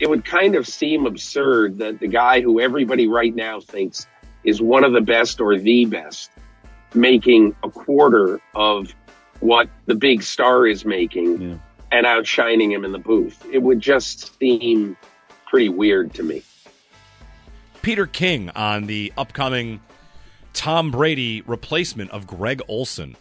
it 0.00 0.08
would 0.08 0.24
kind 0.24 0.54
of 0.54 0.66
seem 0.66 1.06
absurd 1.06 1.78
that 1.78 2.00
the 2.00 2.06
guy 2.08 2.40
who 2.40 2.60
everybody 2.60 3.06
right 3.06 3.34
now 3.34 3.60
thinks 3.60 4.06
is 4.44 4.60
one 4.60 4.84
of 4.84 4.92
the 4.92 5.00
best 5.00 5.40
or 5.40 5.56
the 5.58 5.84
best 5.84 6.30
making 6.94 7.54
a 7.62 7.70
quarter 7.70 8.40
of 8.54 8.94
what 9.40 9.68
the 9.86 9.94
big 9.94 10.22
star 10.22 10.66
is 10.66 10.84
making 10.84 11.40
Yeah. 11.40 11.54
and 11.92 12.06
outshining 12.06 12.70
him 12.72 12.84
in 12.84 12.92
the 12.92 12.98
booth. 12.98 13.44
It 13.52 13.58
would 13.58 13.80
just 13.80 14.38
seem 14.38 14.96
pretty 15.46 15.68
weird 15.68 16.14
to 16.14 16.22
me. 16.22 16.42
Peter 17.82 18.06
King 18.06 18.50
on 18.50 18.86
the 18.86 19.12
upcoming 19.18 19.80
Tom 20.54 20.90
Brady 20.90 21.42
replacement 21.42 22.10
of 22.10 22.26
Greg 22.26 22.62
Olsen. 22.68 23.16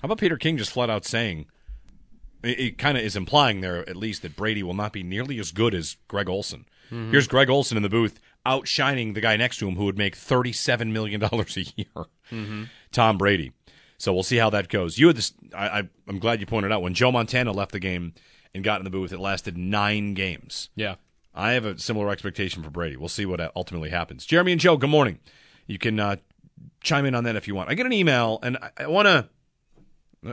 How 0.00 0.06
about 0.06 0.18
Peter 0.18 0.36
King 0.38 0.56
just 0.56 0.70
flat 0.72 0.88
out 0.88 1.04
saying, 1.04 1.46
it, 2.42 2.60
it 2.60 2.78
kind 2.78 2.96
of 2.96 3.04
is 3.04 3.16
implying 3.16 3.60
there 3.60 3.88
at 3.88 3.96
least 3.96 4.22
that 4.22 4.36
Brady 4.36 4.62
will 4.62 4.74
not 4.74 4.92
be 4.92 5.02
nearly 5.02 5.38
as 5.38 5.52
good 5.52 5.74
as 5.74 5.96
Greg 6.08 6.28
Olsen. 6.28 6.66
Mm-hmm. 6.90 7.10
Here's 7.10 7.28
Greg 7.28 7.50
Olsen 7.50 7.76
in 7.76 7.82
the 7.82 7.88
booth 7.88 8.20
outshining 8.46 9.12
the 9.12 9.20
guy 9.20 9.36
next 9.36 9.58
to 9.58 9.68
him 9.68 9.76
who 9.76 9.84
would 9.84 9.98
make 9.98 10.16
$37 10.16 10.90
million 10.90 11.22
a 11.22 11.28
year, 11.28 12.06
mm-hmm. 12.30 12.64
Tom 12.92 13.18
Brady. 13.18 13.52
So 13.98 14.14
we'll 14.14 14.22
see 14.22 14.36
how 14.36 14.50
that 14.50 14.68
goes. 14.68 14.98
You 14.98 15.08
had 15.08 15.16
this, 15.16 15.32
I, 15.54 15.68
I, 15.68 15.88
I'm 16.06 16.18
glad 16.18 16.40
you 16.40 16.46
pointed 16.46 16.72
out 16.72 16.82
when 16.82 16.94
Joe 16.94 17.12
Montana 17.12 17.52
left 17.52 17.72
the 17.72 17.80
game 17.80 18.14
and 18.54 18.64
got 18.64 18.80
in 18.80 18.84
the 18.84 18.90
booth, 18.90 19.12
it 19.12 19.18
lasted 19.18 19.58
nine 19.58 20.14
games. 20.14 20.70
Yeah. 20.76 20.94
I 21.34 21.52
have 21.52 21.64
a 21.64 21.78
similar 21.78 22.10
expectation 22.10 22.62
for 22.62 22.70
Brady. 22.70 22.96
We'll 22.96 23.08
see 23.08 23.26
what 23.26 23.40
uh, 23.40 23.50
ultimately 23.54 23.90
happens. 23.90 24.24
Jeremy 24.24 24.52
and 24.52 24.60
Joe, 24.60 24.76
good 24.76 24.90
morning. 24.90 25.18
You 25.66 25.78
can 25.78 26.00
uh, 26.00 26.16
chime 26.80 27.04
in 27.04 27.14
on 27.14 27.24
that 27.24 27.36
if 27.36 27.46
you 27.46 27.54
want. 27.54 27.70
I 27.70 27.74
get 27.74 27.86
an 27.86 27.92
email, 27.92 28.38
and 28.42 28.56
I, 28.56 28.70
I 28.78 28.86
want 28.86 29.06
to. 29.06 29.28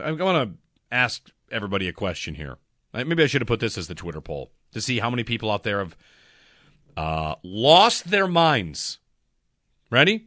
I 0.02 0.10
want 0.12 0.50
to 0.50 0.58
ask 0.90 1.30
everybody 1.50 1.88
a 1.88 1.92
question 1.92 2.34
here. 2.34 2.58
Uh, 2.92 3.04
Maybe 3.04 3.22
I 3.22 3.26
should 3.26 3.42
have 3.42 3.48
put 3.48 3.60
this 3.60 3.78
as 3.78 3.88
the 3.88 3.94
Twitter 3.94 4.20
poll 4.20 4.50
to 4.72 4.80
see 4.80 4.98
how 4.98 5.10
many 5.10 5.24
people 5.24 5.50
out 5.50 5.62
there 5.62 5.78
have 5.78 5.96
uh, 6.96 7.34
lost 7.42 8.10
their 8.10 8.26
minds. 8.26 8.98
Ready? 9.90 10.26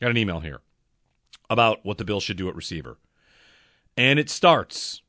Got 0.00 0.10
an 0.10 0.16
email 0.16 0.40
here 0.40 0.60
about 1.50 1.84
what 1.84 1.98
the 1.98 2.04
Bills 2.04 2.22
should 2.22 2.36
do 2.36 2.48
at 2.48 2.54
receiver, 2.54 2.98
and 3.96 4.18
it 4.18 4.30
starts. 4.30 5.02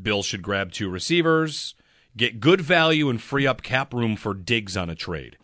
Bills 0.00 0.26
should 0.26 0.42
grab 0.42 0.72
two 0.72 0.90
receivers 0.90 1.74
get 2.16 2.40
good 2.40 2.60
value 2.60 3.08
and 3.08 3.20
free 3.20 3.46
up 3.46 3.62
cap 3.62 3.92
room 3.94 4.16
for 4.16 4.34
Diggs 4.34 4.76
on 4.76 4.90
a 4.90 4.94
trade. 4.94 5.38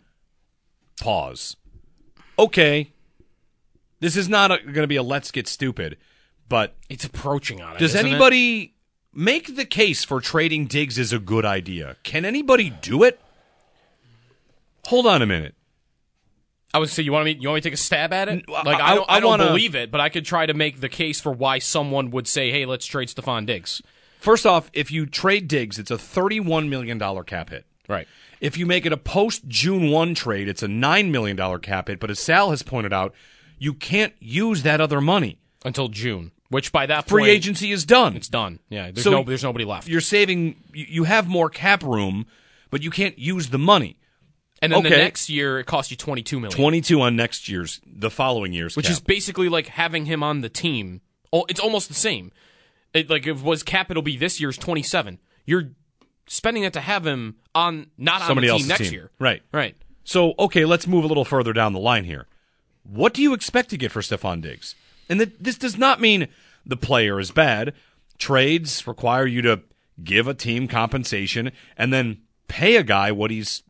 Pause. 1.01 1.57
Okay. 2.39 2.93
This 4.01 4.17
is 4.17 4.29
not 4.29 4.49
going 4.49 4.75
to 4.75 4.87
be 4.87 4.97
a 4.97 5.03
let's 5.03 5.31
get 5.31 5.49
stupid, 5.49 5.97
but 6.49 6.75
It's 6.89 7.05
approaching 7.05 7.61
on 7.61 7.77
it. 7.77 7.79
does 7.79 7.95
isn't 7.95 8.07
it? 8.07 8.11
anybody 8.11 8.75
make 9.13 9.57
the 9.57 9.65
case 9.65 10.05
for 10.05 10.21
trading 10.21 10.67
Diggs 10.67 10.99
is 10.99 11.13
a 11.13 11.19
good 11.19 11.45
idea? 11.45 11.97
Can 12.03 12.25
anybody 12.25 12.71
do 12.71 13.03
it? 13.05 13.21
Hold 14.87 15.07
on 15.07 15.23
a 15.23 15.27
minute. 15.27 15.55
I 16.73 16.79
would 16.79 16.89
say 16.91 17.03
you 17.03 17.13
want 17.13 17.25
me. 17.25 17.37
You 17.41 17.49
want 17.49 17.57
me 17.57 17.61
to 17.63 17.67
take 17.69 17.75
a 17.75 17.79
stab 17.79 18.13
at 18.13 18.29
it? 18.29 18.49
Like 18.49 18.67
I- 18.81 18.93
I, 18.93 18.95
don't, 18.95 19.11
I 19.11 19.15
I, 19.17 19.21
don't 19.21 19.31
wanna- 19.31 19.47
believe 19.47 19.75
it, 19.75 19.91
but 19.91 20.01
I 20.01 20.09
could 20.11 20.25
try 20.25 20.47
to 20.47 20.55
make 20.55 20.81
the 20.81 20.89
case 20.89 21.21
for 21.21 21.33
why 21.33 21.59
someone 21.59 22.11
would 22.11 22.29
say, 22.29 22.51
"Hey, 22.51 22.67
let's 22.67 22.85
trade 22.87 23.09
Stefon 23.09 23.47
Diggs." 23.47 23.81
First 24.21 24.45
off, 24.47 24.71
if 24.75 24.91
you 24.91 25.07
trade 25.07 25.49
Diggs, 25.49 25.79
it's 25.79 25.91
a 25.93 25.97
$31 25.97 26.69
million 26.69 26.99
cap 27.25 27.51
hit. 27.51 27.65
Right. 27.89 28.07
If 28.41 28.59
you 28.59 28.67
make 28.67 28.85
it 28.85 28.93
a 28.93 28.97
post 28.97 29.47
June 29.49 29.91
1 29.91 30.15
trade, 30.17 30.49
it's 30.49 30.63
a 30.63 30.67
$9 30.67 31.11
million 31.11 31.61
cap 31.61 31.87
hit. 31.89 32.01
But 32.01 32.11
as 32.11 32.19
Sal 32.19 32.51
has 32.51 32.63
pointed 32.65 32.93
out, 32.93 33.15
you 33.61 33.73
can't 33.75 34.13
use 34.19 34.63
that 34.65 34.81
other 34.81 35.01
money. 35.01 35.39
Until 35.65 35.89
June, 35.89 36.33
which 36.51 36.73
by 36.73 36.87
that 36.87 37.09
Free 37.09 37.23
point, 37.23 37.31
agency 37.31 37.71
is 37.73 37.85
done. 37.85 38.17
it's 38.17 38.29
done. 38.29 38.59
Yeah. 38.69 38.91
There's 38.91 39.05
So 39.05 39.11
no. 39.11 39.23
There's 39.23 39.43
nobody 39.43 39.65
left. 39.65 39.89
You're 39.89 40.01
saving, 40.01 40.57
you 40.73 41.05
have 41.05 41.29
more 41.29 41.51
cap 41.51 41.83
room, 41.83 42.27
but 42.71 42.83
you 42.83 42.91
can't 42.91 43.19
use 43.19 43.49
the 43.51 43.59
money. 43.59 43.97
And 44.61 44.73
then 44.73 44.83
the 44.83 44.91
next 44.91 45.29
year, 45.29 45.61
it 45.61 45.67
costs 45.67 45.91
you 45.93 45.97
22 45.97 46.41
million, 46.41 46.57
22 46.57 47.01
on 47.01 47.15
next 47.15 47.49
year's, 47.49 47.81
the 47.87 48.11
following 48.11 48.53
year's 48.53 48.75
which 48.77 48.87
cap. 48.87 48.93
is 48.93 49.01
basically 49.01 49.49
like 49.49 49.69
having 49.69 50.07
him 50.07 50.23
on 50.25 50.41
the 50.41 50.49
team. 50.49 51.01
Oh, 51.33 51.45
it's 51.49 51.61
almost 51.61 51.87
the 51.89 51.95
same. 51.95 52.33
It, 52.93 53.09
like 53.09 53.27
if 53.27 53.39
it 53.39 53.45
was 53.45 53.63
cap, 53.63 53.91
it'll 53.91 54.03
be 54.03 54.17
this 54.17 54.41
year's 54.41 54.59
27. 54.59 55.21
You're 55.45 55.71
spending 56.27 56.65
it 56.65 56.73
to 56.73 56.81
have 56.81 57.07
him 57.07 57.37
on 57.55 57.91
not 57.97 58.23
somebody 58.23 58.49
on 58.49 58.57
the 58.57 58.61
team 58.63 58.69
next 58.69 58.85
team. 58.85 58.93
year. 58.95 59.11
Right. 59.21 59.43
Right. 59.53 59.77
So, 60.03 60.35
okay, 60.39 60.65
let's 60.65 60.87
move 60.89 61.05
a 61.05 61.07
little 61.07 61.25
further 61.25 61.53
down 61.53 61.73
the 61.73 61.79
line 61.79 62.05
here. 62.05 62.27
What 62.83 63.13
do 63.15 63.23
you 63.23 63.35
expect 63.35 63.71
to 63.71 63.77
get 63.77 63.93
for 63.93 64.01
Stefon 64.01 64.41
Diggs? 64.41 64.75
And 65.09 65.21
that 65.21 65.43
this 65.43 65.59
does 65.59 65.79
not 65.79 66.01
mean 66.01 66.29
the 66.67 66.77
player 66.77 67.19
is 67.19 67.31
bad. 67.31 67.75
Trades 68.19 68.87
require 68.87 69.27
you 69.27 69.43
to 69.43 69.63
give 70.03 70.29
a 70.29 70.35
team 70.35 70.69
compensation 70.69 71.51
and 71.77 71.93
then 71.93 72.23
pay 72.47 72.77
a 72.77 72.83
guy 72.83 73.13
what 73.13 73.31
he's 73.31 73.63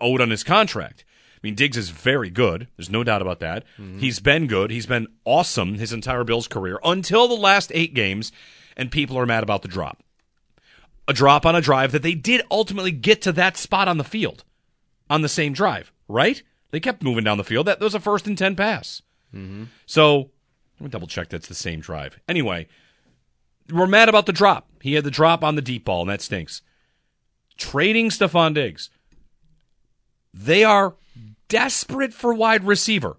owed 0.00 0.20
on 0.20 0.30
his 0.30 0.44
contract. 0.44 1.04
I 1.36 1.38
mean, 1.42 1.54
Diggs 1.54 1.76
is 1.76 1.90
very 1.90 2.30
good. 2.30 2.68
There's 2.76 2.90
no 2.90 3.04
doubt 3.04 3.22
about 3.22 3.40
that. 3.40 3.64
Mm-hmm. 3.78 3.98
He's 3.98 4.18
been 4.18 4.46
good. 4.46 4.70
He's 4.70 4.86
been 4.86 5.08
awesome 5.24 5.74
his 5.74 5.92
entire 5.92 6.24
Bills 6.24 6.48
career 6.48 6.78
until 6.82 7.28
the 7.28 7.34
last 7.34 7.70
eight 7.74 7.92
games, 7.92 8.32
and 8.76 8.90
people 8.90 9.18
are 9.18 9.26
mad 9.26 9.42
about 9.42 9.62
the 9.62 9.68
drop. 9.68 10.02
A 11.06 11.12
drop 11.12 11.44
on 11.44 11.54
a 11.54 11.60
drive 11.60 11.92
that 11.92 12.02
they 12.02 12.14
did 12.14 12.40
ultimately 12.50 12.92
get 12.92 13.20
to 13.22 13.32
that 13.32 13.58
spot 13.58 13.88
on 13.88 13.98
the 13.98 14.04
field 14.04 14.42
on 15.10 15.20
the 15.20 15.28
same 15.28 15.52
drive, 15.52 15.92
right? 16.08 16.42
They 16.70 16.80
kept 16.80 17.02
moving 17.02 17.24
down 17.24 17.36
the 17.36 17.44
field. 17.44 17.66
That, 17.66 17.78
was 17.78 17.94
a 17.94 18.00
first 18.00 18.26
and 18.26 18.38
10 18.38 18.56
pass. 18.56 19.02
Mm-hmm. 19.34 19.64
So 19.84 20.30
let 20.78 20.84
me 20.84 20.90
double 20.90 21.06
check 21.06 21.28
that's 21.28 21.48
the 21.48 21.54
same 21.54 21.80
drive. 21.80 22.18
Anyway, 22.28 22.66
we're 23.70 23.86
mad 23.86 24.08
about 24.08 24.26
the 24.26 24.32
drop. 24.32 24.68
He 24.80 24.94
had 24.94 25.04
the 25.04 25.10
drop 25.10 25.42
on 25.42 25.54
the 25.54 25.62
deep 25.62 25.84
ball, 25.84 26.02
and 26.02 26.10
that 26.10 26.22
stinks. 26.22 26.62
Trading 27.56 28.10
Stefon 28.10 28.54
Diggs. 28.54 28.90
They 30.32 30.64
are 30.64 30.94
desperate 31.48 32.12
for 32.12 32.34
wide 32.34 32.64
receiver. 32.64 33.16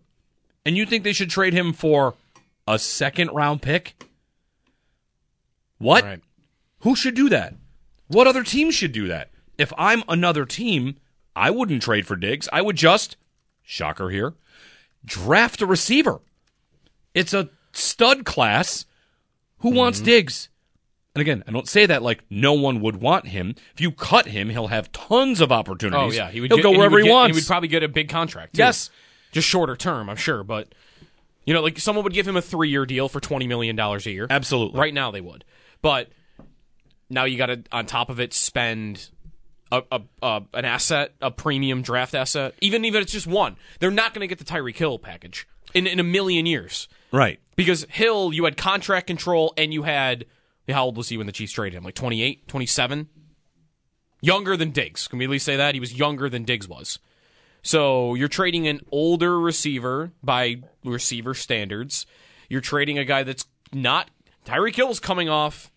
And 0.66 0.76
you 0.76 0.86
think 0.86 1.04
they 1.04 1.14
should 1.14 1.30
trade 1.30 1.54
him 1.54 1.74
for 1.74 2.16
a 2.68 2.78
second 2.78 3.30
round 3.34 3.62
pick? 3.62 4.04
What? 5.78 6.04
Right. 6.04 6.22
Who 6.80 6.96
should 6.96 7.16
do 7.16 7.30
that? 7.30 7.54
What 8.08 8.28
other 8.28 8.44
team 8.44 8.72
should 8.72 8.92
do 8.92 9.08
that? 9.08 9.30
If 9.58 9.72
I'm 9.78 10.04
another 10.08 10.46
team, 10.46 10.98
I 11.36 11.52
wouldn't 11.52 11.84
trade 11.84 12.06
for 12.06 12.16
Diggs. 12.16 12.50
I 12.52 12.62
would 12.62 12.76
just, 12.76 13.16
shocker 13.64 14.10
here, 14.10 14.34
draft 15.06 15.62
a 15.62 15.66
receiver. 15.66 16.20
It's 17.16 17.34
a 17.34 17.50
stud 17.74 18.26
class. 18.26 18.86
Who 19.60 19.72
wants 19.72 19.98
Mm-hmm. 20.00 20.06
Diggs? 20.06 20.50
And 21.16 21.22
again, 21.22 21.44
I 21.48 21.52
don't 21.52 21.68
say 21.68 21.86
that 21.86 22.04
like 22.04 22.24
no 22.30 22.54
one 22.54 22.82
would 22.82 22.98
want 22.98 23.28
him. 23.28 23.56
If 23.74 23.80
you 23.82 23.92
cut 23.92 24.28
him, 24.28 24.50
he'll 24.50 24.68
have 24.68 24.92
tons 24.92 25.40
of 25.42 25.50
opportunities. 25.52 26.14
Oh 26.14 26.16
yeah, 26.16 26.30
he 26.30 26.42
would 26.42 26.52
He'll 26.52 26.58
get, 26.58 26.64
go 26.64 26.72
wherever 26.72 26.98
he, 27.00 27.06
get- 27.06 27.12
wants. 27.12 27.36
He 27.38 27.42
would 27.42 27.48
probably 27.48 27.70
get 27.70 27.82
a 27.84 27.88
big 27.88 28.10
contract. 28.10 28.56
Too. 28.56 28.60
Yes. 28.62 28.90
just 29.32 29.48
shorter 29.48 29.78
term, 29.78 30.10
I'm 30.10 30.18
sure. 30.18 30.44
But 30.44 30.76
you 31.46 31.54
know, 31.54 31.62
like 31.62 31.80
someone 31.80 32.04
would 32.04 32.14
give 32.14 32.28
him 32.28 32.36
a 32.36 32.42
three 32.42 32.70
year 32.70 32.86
deal 32.86 33.08
for 33.08 33.22
twenty 33.22 33.48
million 33.48 33.78
dollars 33.78 34.06
a 34.06 34.12
year. 34.12 34.28
Absolutely. 34.30 34.78
Right 34.78 34.94
now 34.94 35.10
they 35.12 35.22
would, 35.22 35.46
but 35.82 36.10
now 37.10 37.24
you 37.24 37.38
got 37.38 37.46
to 37.48 37.64
on 37.72 37.86
top 37.86 38.10
of 38.10 38.20
it 38.20 38.34
spend 38.34 39.10
a, 39.72 39.84
a, 39.92 40.02
a 40.22 40.44
an 40.54 40.66
asset, 40.66 41.14
a 41.22 41.32
premium 41.32 41.82
draft 41.82 42.14
asset. 42.14 42.56
Even 42.60 42.84
even 42.84 42.98
if 43.00 43.04
it's 43.04 43.14
just 43.14 43.28
one, 43.28 43.56
they're 43.80 43.90
not 43.90 44.14
going 44.14 44.28
to 44.28 44.28
get 44.28 44.38
the 44.38 44.44
Tyreek 44.54 44.76
Hill 44.76 45.00
package 45.00 45.48
in 45.74 45.88
in 45.88 46.00
a 46.00 46.04
million 46.04 46.46
years 46.46 46.90
right. 47.16 47.40
because 47.56 47.86
Hill 47.90 48.34
you 48.34 48.46
had 48.46 48.58
contract 48.58 49.08
control 49.08 49.54
and 49.58 49.74
you 49.74 49.84
had 49.84 50.26
how 50.70 50.86
old 50.86 50.98
was 50.98 51.10
he 51.10 51.18
when 51.18 51.28
the 51.28 51.32
Chiefs 51.32 51.54
traded 51.54 51.78
him? 51.78 51.84
Like 51.84 51.96
28, 51.96 52.48
27? 52.48 53.08
Younger 54.22 54.58
than 54.58 54.72
Diggs. 54.72 55.08
Can 55.08 55.20
we 55.20 55.26
at 55.26 55.32
least 55.32 55.46
say 55.46 55.56
that? 55.56 55.76
He 55.76 55.80
was 55.80 55.94
younger 55.94 56.30
than 56.30 56.44
Diggs 56.44 56.68
was. 56.68 57.00
So 57.62 58.16
you're 58.16 58.28
trading 58.28 58.68
an 58.68 58.82
older 58.92 59.40
receiver 59.40 60.12
by 60.24 60.58
receiver 60.84 61.34
standards. 61.34 62.06
You're 62.50 62.62
trading 62.62 62.98
a 62.98 63.06
guy 63.06 63.24
that's 63.24 63.46
not 63.74 64.10
Tyreek 64.46 64.76
Hill's 64.76 65.00
coming 65.00 65.30
off 65.30 65.72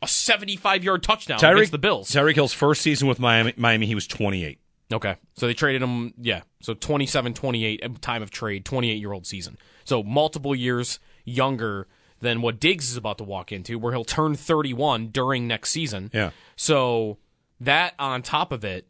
a 0.00 0.08
75 0.08 0.84
yard 0.84 1.02
touchdown 1.02 1.38
Tyreek 1.38 1.52
against 1.52 1.72
the 1.72 1.78
Bills. 1.78 2.10
Tyreek 2.10 2.34
Hill's 2.34 2.52
first 2.52 2.82
season 2.82 3.08
with 3.08 3.18
Miami, 3.18 3.54
Miami, 3.56 3.86
he 3.86 3.94
was 3.94 4.06
28. 4.06 4.58
Okay. 4.92 5.16
So 5.34 5.46
they 5.46 5.54
traded 5.54 5.82
him, 5.82 6.14
yeah. 6.18 6.42
So 6.60 6.74
27, 6.74 7.34
28 7.34 7.82
at 7.82 8.02
time 8.02 8.22
of 8.22 8.30
trade, 8.30 8.64
28 8.64 8.94
year 8.94 9.12
old 9.12 9.26
season. 9.26 9.58
So 9.84 10.02
multiple 10.02 10.54
years 10.54 10.98
younger 11.24 11.88
than 12.20 12.40
what 12.40 12.60
Diggs 12.60 12.90
is 12.90 12.96
about 12.96 13.18
to 13.18 13.24
walk 13.24 13.52
into, 13.52 13.78
where 13.78 13.92
he'll 13.92 14.04
turn 14.04 14.34
31 14.34 15.08
during 15.08 15.46
next 15.46 15.70
season. 15.70 16.10
Yeah. 16.14 16.30
So 16.56 17.18
that 17.60 17.94
on 17.98 18.22
top 18.22 18.52
of 18.52 18.64
it, 18.64 18.86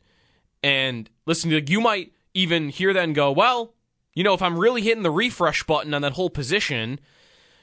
and 0.63 1.09
listen, 1.27 1.51
you 1.51 1.81
might 1.81 2.13
even 2.35 2.69
hear 2.69 2.93
that 2.93 3.03
and 3.05 3.15
go, 3.15 3.33
well, 3.33 3.75
you 4.15 4.23
know, 4.23 4.35
if 4.35 4.43
I'm 4.43 4.59
really 4.59 4.83
hitting 4.83 5.03
the 5.03 5.11
refresh 5.11 5.65
button 5.65 5.95
on 5.95 6.03
that 6.03 6.13
whole 6.13 6.31
position, 6.31 7.01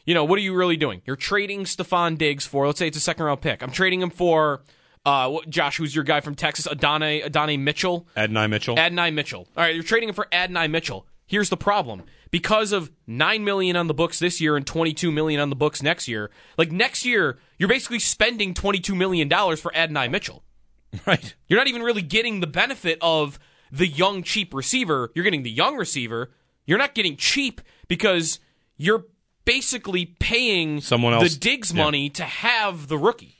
you 0.06 0.14
know, 0.14 0.24
what 0.24 0.40
are 0.40 0.42
you 0.42 0.56
really 0.56 0.78
doing? 0.78 1.02
You're 1.06 1.16
trading 1.16 1.66
Stefon 1.66 2.18
Diggs 2.18 2.46
for, 2.46 2.66
let's 2.66 2.80
say 2.80 2.88
it's 2.88 2.98
a 2.98 3.02
second 3.02 3.26
round 3.26 3.42
pick. 3.42 3.62
I'm 3.62 3.72
trading 3.72 4.02
him 4.02 4.10
for, 4.10 4.64
uh, 5.06 5.30
what- 5.30 5.50
Josh, 5.50 5.78
who's 5.78 5.94
your 5.96 6.04
guy 6.04 6.22
from 6.22 6.36
Texas, 6.36 6.68
Adonai, 6.68 7.24
Adonai 7.24 7.57
Mitchell. 7.57 8.07
Adonai 8.16 8.48
Mitchell. 8.48 8.78
Adonai 8.78 9.12
Mitchell. 9.12 9.48
All 9.57 9.63
right, 9.63 9.74
you're 9.75 9.84
trading 9.84 10.10
him 10.10 10.16
for 10.16 10.28
Adonai 10.31 10.68
Mitchell. 10.68 11.06
Here's 11.25 11.50
the 11.50 11.57
problem. 11.57 12.04
Because 12.31 12.72
of 12.72 12.92
9 13.07 13.44
million 13.44 13.75
on 13.75 13.88
the 13.88 13.94
books 13.94 14.19
this 14.19 14.40
year 14.40 14.56
and 14.56 14.66
22 14.66 15.12
million 15.12 15.40
on 15.40 15.50
the 15.50 15.56
books 15.56 15.81
next 15.81 16.07
year, 16.07 16.30
like 16.57 16.72
next 16.72 17.06
year, 17.06 17.40
you're 17.57 17.69
basically 17.69 18.00
spending 18.00 18.54
22 18.54 18.94
million 18.96 19.28
dollars 19.28 19.60
for 19.60 19.75
Adonai 19.75 20.07
Mitchell. 20.10 20.44
right. 21.07 21.34
You're 21.48 21.60
not 21.60 21.68
even 21.68 21.81
really 21.84 22.02
getting 22.04 22.40
the 22.40 22.48
benefit 22.48 22.98
of 23.02 23.40
the 23.72 23.88
young 23.88 24.22
cheap 24.24 24.54
receiver. 24.54 25.12
You're 25.16 25.24
getting 25.24 25.44
the 25.44 25.52
young 25.52 25.75
receiver. 25.75 26.31
You're 26.66 26.78
not 26.78 26.94
getting 26.95 27.16
cheap 27.16 27.62
because 27.88 28.40
you're 28.78 29.06
basically 29.45 30.06
paying 30.19 30.81
Someone 30.81 31.13
else- 31.13 31.34
the 31.34 31.40
Diggs 31.40 31.72
yeah. 31.74 31.84
money 31.84 32.10
to 32.12 32.24
have 32.24 32.88
the 32.88 32.98
rookie, 32.98 33.38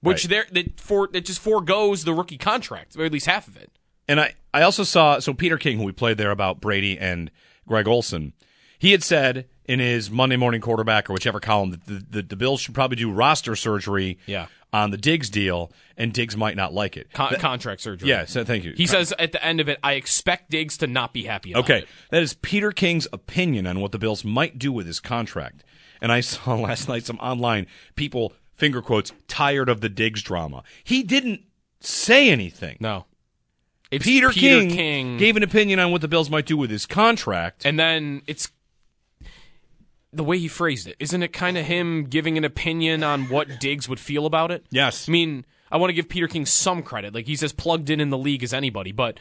which 0.00 0.24
Right. 0.24 0.30
there 0.30 0.46
that 0.52 0.80
for 0.80 1.08
that 1.12 1.24
just 1.24 1.40
foregoes 1.40 2.04
the 2.04 2.14
rookie 2.14 2.38
contract, 2.38 2.96
or 2.96 3.04
at 3.04 3.12
least 3.12 3.26
half 3.26 3.48
of 3.48 3.56
it. 3.56 3.70
And 4.08 4.20
I, 4.20 4.34
I 4.54 4.62
also 4.62 4.84
saw 4.84 5.18
so 5.18 5.34
Peter 5.34 5.58
King, 5.58 5.78
who 5.78 5.84
we 5.84 5.92
played 5.92 6.16
there 6.18 6.30
about 6.30 6.60
Brady 6.60 6.98
and 6.98 7.30
Greg 7.66 7.86
Olsen, 7.86 8.32
he 8.78 8.92
had 8.92 9.02
said 9.02 9.46
in 9.66 9.80
his 9.80 10.10
Monday 10.10 10.36
morning 10.36 10.60
quarterback 10.62 11.10
or 11.10 11.12
whichever 11.12 11.40
column 11.40 11.72
that 11.72 11.84
the, 11.86 12.04
the, 12.08 12.22
the 12.22 12.36
Bills 12.36 12.60
should 12.62 12.74
probably 12.74 12.96
do 12.96 13.10
roster 13.10 13.54
surgery 13.54 14.18
Yeah. 14.24 14.46
on 14.72 14.92
the 14.92 14.96
Diggs 14.96 15.28
deal, 15.28 15.70
and 15.98 16.10
Diggs 16.10 16.38
might 16.38 16.56
not 16.56 16.72
like 16.72 16.96
it. 16.96 17.12
Con- 17.12 17.32
That- 17.32 17.40
contract 17.40 17.82
surgery. 17.82 18.08
yeah, 18.08 18.24
so 18.24 18.44
thank 18.44 18.64
you. 18.64 18.72
He 18.74 18.86
says 18.86 19.12
at 19.18 19.32
the 19.32 19.44
end 19.44 19.60
of 19.60 19.68
it, 19.68 19.78
I 19.82 19.92
expect 19.94 20.48
Diggs 20.50 20.78
to 20.78 20.86
not 20.86 21.12
be 21.12 21.24
happy 21.24 21.52
about 21.52 21.64
Okay, 21.64 21.78
it. 21.80 21.88
that 22.10 22.22
is 22.22 22.32
Peter 22.34 22.72
King's 22.72 23.06
opinion 23.12 23.66
on 23.66 23.80
what 23.80 23.92
the 23.92 23.98
Bills 23.98 24.24
might 24.24 24.58
do 24.58 24.72
with 24.72 24.86
his 24.86 25.00
contract. 25.00 25.64
And 26.00 26.10
I 26.10 26.20
saw 26.20 26.54
last 26.58 26.88
night 26.88 27.04
some 27.04 27.18
online 27.18 27.66
people, 27.94 28.32
finger 28.58 28.82
quotes, 28.82 29.12
tired 29.28 29.68
of 29.70 29.80
the 29.80 29.88
Diggs 29.88 30.22
drama. 30.22 30.62
He 30.84 31.02
didn't 31.02 31.42
say 31.80 32.28
anything. 32.30 32.76
No. 32.80 33.06
It's 33.90 34.04
Peter, 34.04 34.28
King, 34.28 34.68
King 34.68 35.16
gave 35.16 35.36
an 35.38 35.42
opinion 35.42 35.78
on 35.78 35.90
what 35.92 36.02
the 36.02 36.08
Bills 36.08 36.28
might 36.28 36.44
do 36.44 36.58
with 36.58 36.68
his 36.70 36.84
contract. 36.84 37.64
and 37.64 37.78
then 37.78 38.20
it's 38.26 38.50
the 40.12 40.24
way 40.24 40.38
he 40.38 40.48
phrased 40.48 40.86
it. 40.86 40.96
Isn't 40.98 41.22
it 41.22 41.32
kind 41.32 41.56
of 41.56 41.64
him 41.64 42.04
giving 42.04 42.36
an 42.36 42.44
opinion 42.44 43.02
on 43.02 43.28
what 43.30 43.60
Diggs 43.60 43.88
would 43.88 44.00
feel 44.00 44.26
about 44.26 44.50
it? 44.50 44.66
yes. 44.70 45.08
I 45.08 45.12
mean, 45.12 45.46
I 45.70 45.76
want 45.78 45.88
to 45.90 45.94
give 45.94 46.08
Peter 46.08 46.28
King 46.28 46.44
some 46.44 46.82
credit. 46.82 47.14
Like 47.14 47.26
he's 47.26 47.42
as 47.42 47.52
plugged 47.52 47.88
in 47.88 48.00
in 48.00 48.10
the 48.10 48.18
league 48.18 48.42
as 48.42 48.52
anybody, 48.52 48.92
but 48.92 49.18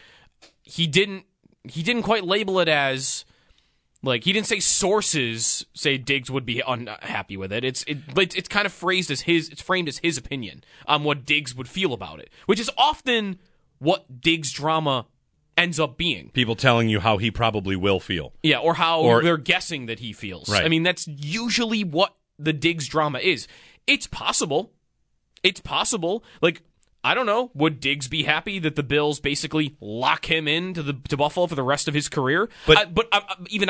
he 0.64 0.86
didn't 0.88 1.24
he 1.64 1.84
didn't 1.84 2.04
quite 2.04 2.24
label 2.26 2.60
it 2.60 2.68
as 2.68 3.24
like 4.08 4.24
he 4.24 4.34
didn't 4.34 4.48
say 4.48 4.60
sources 4.60 5.66
say 5.74 5.98
Diggs 5.98 6.32
would 6.32 6.46
be 6.46 6.62
unhappy 6.66 7.38
with 7.38 7.52
it. 7.54 7.64
It's 7.64 7.84
it, 7.84 8.14
but 8.14 8.24
it's, 8.26 8.36
it's 8.36 8.48
kind 8.50 8.66
of 8.66 8.74
phrased 8.74 9.12
as 9.12 9.22
his 9.22 9.50
it's 9.50 9.62
framed 9.62 9.88
as 9.88 10.00
his 10.00 10.18
opinion 10.18 10.64
on 10.88 11.04
what 11.04 11.26
Diggs 11.26 11.54
would 11.56 11.68
feel 11.70 11.94
about 11.94 12.20
it, 12.20 12.30
which 12.46 12.60
is 12.60 12.72
often 12.78 13.38
what 13.80 14.22
Diggs 14.22 14.52
drama 14.52 15.06
ends 15.56 15.80
up 15.80 15.98
being. 15.98 16.30
people 16.34 16.56
telling 16.56 16.88
you 16.90 17.00
how 17.00 17.18
he 17.18 17.32
probably 17.32 17.76
will 17.76 18.00
feel. 18.00 18.34
Yeah, 18.44 18.60
or 18.60 18.76
how 18.76 19.02
Or- 19.02 19.24
they're 19.24 19.38
guessing 19.38 19.88
that 19.88 20.00
he 20.00 20.14
feels. 20.14 20.50
Right. 20.50 20.64
I 20.64 20.68
mean, 20.68 20.84
that's 20.84 21.08
usually 21.08 21.84
what 21.84 22.16
the 22.38 22.54
Diggs 22.54 22.88
drama 22.88 23.18
is. 23.20 23.48
It's 23.88 24.06
possible. 24.08 24.72
It's 25.44 25.60
possible. 25.60 26.24
Like, 26.42 26.62
I 27.04 27.14
don't 27.16 27.26
know. 27.26 27.50
Would 27.56 27.80
Diggs 27.80 28.08
be 28.08 28.24
happy 28.24 28.60
that 28.60 28.76
the 28.76 28.84
Bills 28.84 29.20
basically 29.20 29.76
lock 29.82 30.26
him 30.30 30.48
into 30.48 30.84
the 30.84 30.94
to 31.10 31.18
Buffalo 31.18 31.48
for 31.48 31.56
the 31.56 31.64
rest 31.64 31.88
of 31.88 31.94
his 31.96 32.08
career? 32.10 32.50
But- 32.68 32.78
I- 32.78 32.86
but 32.86 33.08
uh, 33.12 33.22
uh, 33.28 33.36
even 33.50 33.70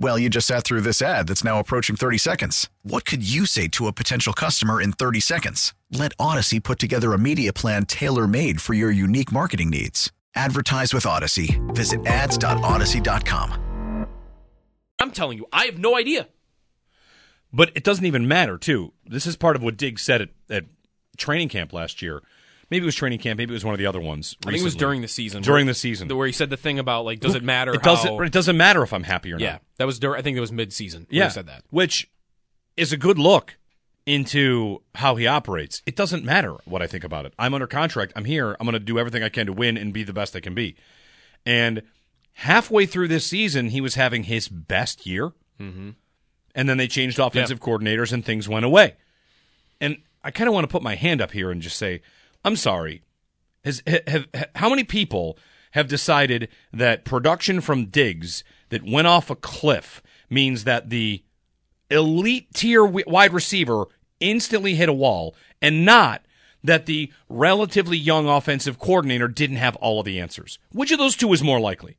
Well, 0.00 0.16
you 0.16 0.30
just 0.30 0.46
sat 0.46 0.62
through 0.62 0.82
this 0.82 1.02
ad 1.02 1.26
that's 1.26 1.42
now 1.42 1.58
approaching 1.58 1.96
30 1.96 2.18
seconds. 2.18 2.70
What 2.82 3.04
could 3.04 3.28
you 3.28 3.46
say 3.46 3.66
to 3.68 3.88
a 3.88 3.92
potential 3.92 4.32
customer 4.32 4.80
in 4.80 4.92
30 4.92 5.18
seconds? 5.18 5.74
Let 5.90 6.16
Audacy 6.18 6.62
put 6.62 6.78
together 6.78 7.12
a 7.12 7.18
media 7.18 7.52
plan 7.52 7.84
tailor 7.84 8.28
made 8.28 8.60
for 8.60 8.74
your 8.74 8.92
unique 8.92 9.32
marketing 9.32 9.70
needs. 9.70 10.12
Advertise 10.36 10.94
with 10.94 11.02
Audacy. 11.02 11.58
Visit 11.74 12.06
ads.audacy.com. 12.06 14.06
I'm 15.00 15.10
telling 15.10 15.38
you, 15.38 15.46
I 15.52 15.64
have 15.64 15.78
no 15.78 15.96
idea. 15.96 16.28
But 17.52 17.72
it 17.74 17.82
doesn't 17.82 18.06
even 18.06 18.28
matter, 18.28 18.56
too. 18.56 18.92
This 19.04 19.26
is 19.26 19.36
part 19.36 19.56
of 19.56 19.62
what 19.62 19.76
Diggs 19.76 20.02
said 20.02 20.22
at, 20.22 20.28
at 20.48 20.64
training 21.16 21.48
camp 21.48 21.72
last 21.72 22.02
year. 22.02 22.22
Maybe 22.70 22.82
it 22.82 22.86
was 22.86 22.94
training 22.94 23.18
camp. 23.18 23.38
Maybe 23.38 23.52
it 23.52 23.56
was 23.56 23.64
one 23.64 23.72
of 23.74 23.78
the 23.78 23.86
other 23.86 24.00
ones. 24.00 24.36
I 24.46 24.50
think 24.50 24.60
it 24.60 24.64
was 24.64 24.76
during 24.76 25.00
the 25.00 25.08
season. 25.08 25.42
During 25.42 25.66
where- 25.66 25.72
the 25.72 25.78
season. 25.78 26.08
where 26.08 26.26
he 26.26 26.32
said 26.32 26.50
the 26.50 26.56
thing 26.56 26.78
about 26.78 27.04
like, 27.06 27.20
does 27.20 27.34
it 27.34 27.42
matter? 27.42 27.72
It 27.72 27.82
doesn't. 27.82 28.10
how- 28.16 28.20
It 28.20 28.32
doesn't 28.32 28.56
matter 28.56 28.82
if 28.82 28.92
I'm 28.92 29.04
happy 29.04 29.32
or 29.32 29.38
Yeah, 29.38 29.46
not. 29.46 29.52
Yeah, 29.54 29.58
that 29.78 29.84
was. 29.86 29.98
Dur- 29.98 30.16
I 30.16 30.22
think 30.22 30.36
it 30.36 30.40
was 30.40 30.52
mid-season. 30.52 31.06
Yeah, 31.10 31.24
he 31.24 31.30
said 31.30 31.46
that. 31.46 31.64
which 31.70 32.10
is 32.76 32.92
a 32.92 32.96
good 32.96 33.18
look 33.18 33.56
into 34.06 34.82
how 34.94 35.16
he 35.16 35.26
operates. 35.26 35.82
It 35.86 35.96
doesn't 35.96 36.24
matter 36.24 36.54
what 36.64 36.80
I 36.80 36.86
think 36.86 37.04
about 37.04 37.26
it. 37.26 37.34
I'm 37.38 37.52
under 37.54 37.66
contract. 37.66 38.12
I'm 38.16 38.24
here. 38.24 38.56
I'm 38.58 38.64
going 38.66 38.72
to 38.72 38.78
do 38.78 38.98
everything 38.98 39.22
I 39.22 39.28
can 39.28 39.46
to 39.46 39.52
win 39.52 39.76
and 39.76 39.92
be 39.92 40.02
the 40.02 40.12
best 40.14 40.34
I 40.36 40.40
can 40.40 40.54
be. 40.54 40.76
And 41.44 41.82
halfway 42.34 42.86
through 42.86 43.08
this 43.08 43.26
season, 43.26 43.68
he 43.68 43.80
was 43.80 43.96
having 43.96 44.24
his 44.24 44.48
best 44.48 45.06
year. 45.06 45.32
Mm-hmm. 45.60 45.90
And 46.54 46.68
then 46.68 46.78
they 46.78 46.88
changed 46.88 47.18
offensive 47.18 47.60
coordinators 47.60 48.12
and 48.12 48.24
things 48.24 48.48
went 48.48 48.64
away. 48.64 48.94
And 49.80 49.98
I 50.24 50.30
kind 50.30 50.48
of 50.48 50.54
want 50.54 50.64
to 50.64 50.72
put 50.72 50.82
my 50.82 50.94
hand 50.94 51.20
up 51.20 51.32
here 51.32 51.50
and 51.50 51.60
just 51.60 51.76
say, 51.76 52.00
I'm 52.44 52.56
sorry. 52.56 53.02
Has, 53.64 53.82
have, 53.86 54.26
have, 54.34 54.48
how 54.54 54.68
many 54.70 54.84
people 54.84 55.38
have 55.72 55.88
decided 55.88 56.48
that 56.72 57.04
production 57.04 57.60
from 57.60 57.86
Diggs 57.86 58.44
that 58.70 58.84
went 58.84 59.06
off 59.06 59.30
a 59.30 59.36
cliff 59.36 60.02
means 60.30 60.64
that 60.64 60.90
the 60.90 61.22
elite 61.90 62.52
tier 62.54 62.84
wide 62.84 63.32
receiver 63.32 63.86
instantly 64.20 64.74
hit 64.74 64.88
a 64.88 64.92
wall 64.92 65.34
and 65.60 65.84
not 65.84 66.22
that 66.62 66.86
the 66.86 67.12
relatively 67.28 67.96
young 67.96 68.28
offensive 68.28 68.78
coordinator 68.78 69.28
didn't 69.28 69.56
have 69.56 69.76
all 69.76 70.00
of 70.00 70.06
the 70.06 70.20
answers? 70.20 70.58
Which 70.72 70.90
of 70.90 70.98
those 70.98 71.16
two 71.16 71.32
is 71.32 71.42
more 71.42 71.60
likely? 71.60 71.96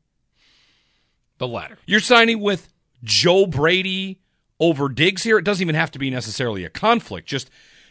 The 1.38 1.48
latter. 1.48 1.77
You're 1.86 2.01
signing 2.01 2.41
with 2.41 2.74
Joe 3.03 3.46
Brady 3.46 4.19
over 4.60 4.89
Diggs 4.89 5.24
here. 5.24 5.38
It 5.38 5.46
doesn't 5.46 5.62
even 5.62 5.75
have 5.75 5.91
to 5.91 6.00
be 6.00 6.10
necessarily 6.10 6.65
a 6.65 6.69
conflict. 6.69 7.27
Just, 7.27 7.50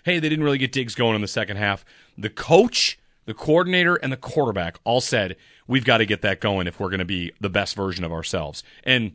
hey, 0.09 0.19
they 0.19 0.29
didn't 0.31 0.45
really 0.45 0.59
get 0.59 0.73
Diggs 0.73 0.95
going 0.95 1.15
in 1.15 1.21
the 1.21 1.29
second 1.29 1.59
half. 1.59 1.85
The 2.17 2.31
coach, 2.31 2.99
the 3.27 3.35
coordinator, 3.35 3.97
and 3.97 4.11
the 4.11 4.17
quarterback 4.17 4.79
all 4.85 5.03
said, 5.03 5.37
we've 5.67 5.85
got 5.85 5.99
to 5.99 6.07
get 6.07 6.23
that 6.23 6.41
going 6.41 6.67
if 6.67 6.81
we're 6.81 6.89
going 6.89 6.99
to 6.99 7.05
be 7.05 7.33
the 7.41 7.51
best 7.51 7.77
version 7.77 8.05
of 8.05 8.13
ourselves. 8.13 8.63
And 8.85 9.13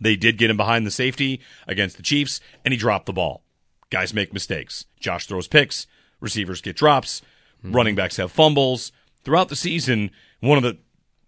they 0.00 0.16
did 0.16 0.38
get 0.38 0.48
him 0.48 0.56
behind 0.56 0.86
the 0.86 0.90
safety 0.90 1.42
against 1.68 1.98
the 1.98 2.02
Chiefs, 2.02 2.40
and 2.64 2.72
he 2.72 2.78
dropped 2.78 3.04
the 3.04 3.12
ball. 3.12 3.42
Guys 3.90 4.14
make 4.14 4.32
mistakes. 4.32 4.86
Josh 4.98 5.26
throws 5.26 5.46
picks. 5.46 5.86
Receivers 6.20 6.62
get 6.62 6.74
drops. 6.74 7.20
Mm-hmm. 7.58 7.76
Running 7.76 7.94
backs 7.94 8.16
have 8.16 8.32
fumbles. 8.32 8.92
Throughout 9.24 9.50
the 9.50 9.56
season, 9.56 10.10
one 10.40 10.56
of 10.56 10.64
the 10.64 10.78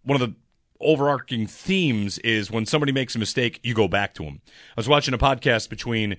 one 0.05 0.21
of 0.21 0.27
the 0.27 0.37
overarching 0.81 1.47
themes 1.47 2.19
is 2.19 2.51
when 2.51 2.65
somebody 2.65 2.93
makes 2.93 3.15
a 3.15 3.19
mistake, 3.19 3.61
you 3.63 3.75
go 3.75 3.89
back 3.89 4.15
to 4.15 4.25
them. 4.25 4.41
I 4.47 4.79
was 4.79 4.89
watching 4.89 5.15
a 5.15 5.19
podcast 5.19 5.69
between 5.69 6.17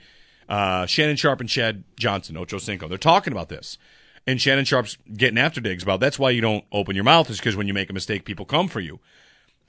uh, 0.49 0.85
Shannon 0.85 1.15
Sharpe 1.15 1.41
and 1.41 1.49
Chad 1.49 1.83
Johnson, 1.97 2.37
Ocho 2.37 2.57
Cinco. 2.57 2.87
They're 2.87 2.97
talking 2.97 3.33
about 3.33 3.49
this. 3.49 3.77
And 4.25 4.41
Shannon 4.41 4.65
Sharpe's 4.65 4.97
getting 5.15 5.37
after 5.37 5.61
Diggs 5.61 5.83
about 5.83 5.99
that's 6.01 6.19
why 6.19 6.31
you 6.31 6.41
don't 6.41 6.65
open 6.71 6.95
your 6.95 7.05
mouth, 7.05 7.29
is 7.29 7.37
because 7.37 7.55
when 7.55 7.67
you 7.67 7.73
make 7.73 7.89
a 7.89 7.93
mistake, 7.93 8.25
people 8.25 8.45
come 8.45 8.67
for 8.67 8.81
you. 8.81 8.99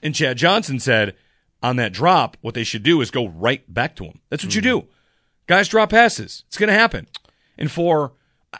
And 0.03 0.13
Chad 0.13 0.37
Johnson 0.37 0.79
said 0.79 1.15
on 1.63 1.77
that 1.77 1.93
drop, 1.93 2.35
what 2.41 2.55
they 2.55 2.63
should 2.65 2.83
do 2.83 2.99
is 3.01 3.09
go 3.11 3.27
right 3.27 3.63
back 3.73 3.95
to 3.97 4.03
him. 4.05 4.19
That's 4.29 4.43
what 4.43 4.53
you 4.55 4.61
Mm-hmm. 4.61 4.79
do. 4.81 4.87
Guys 5.47 5.67
drop 5.67 5.89
passes. 5.91 6.43
It's 6.47 6.57
going 6.57 6.67
to 6.67 6.73
happen. 6.73 7.07
And 7.57 7.71
for, 7.71 8.13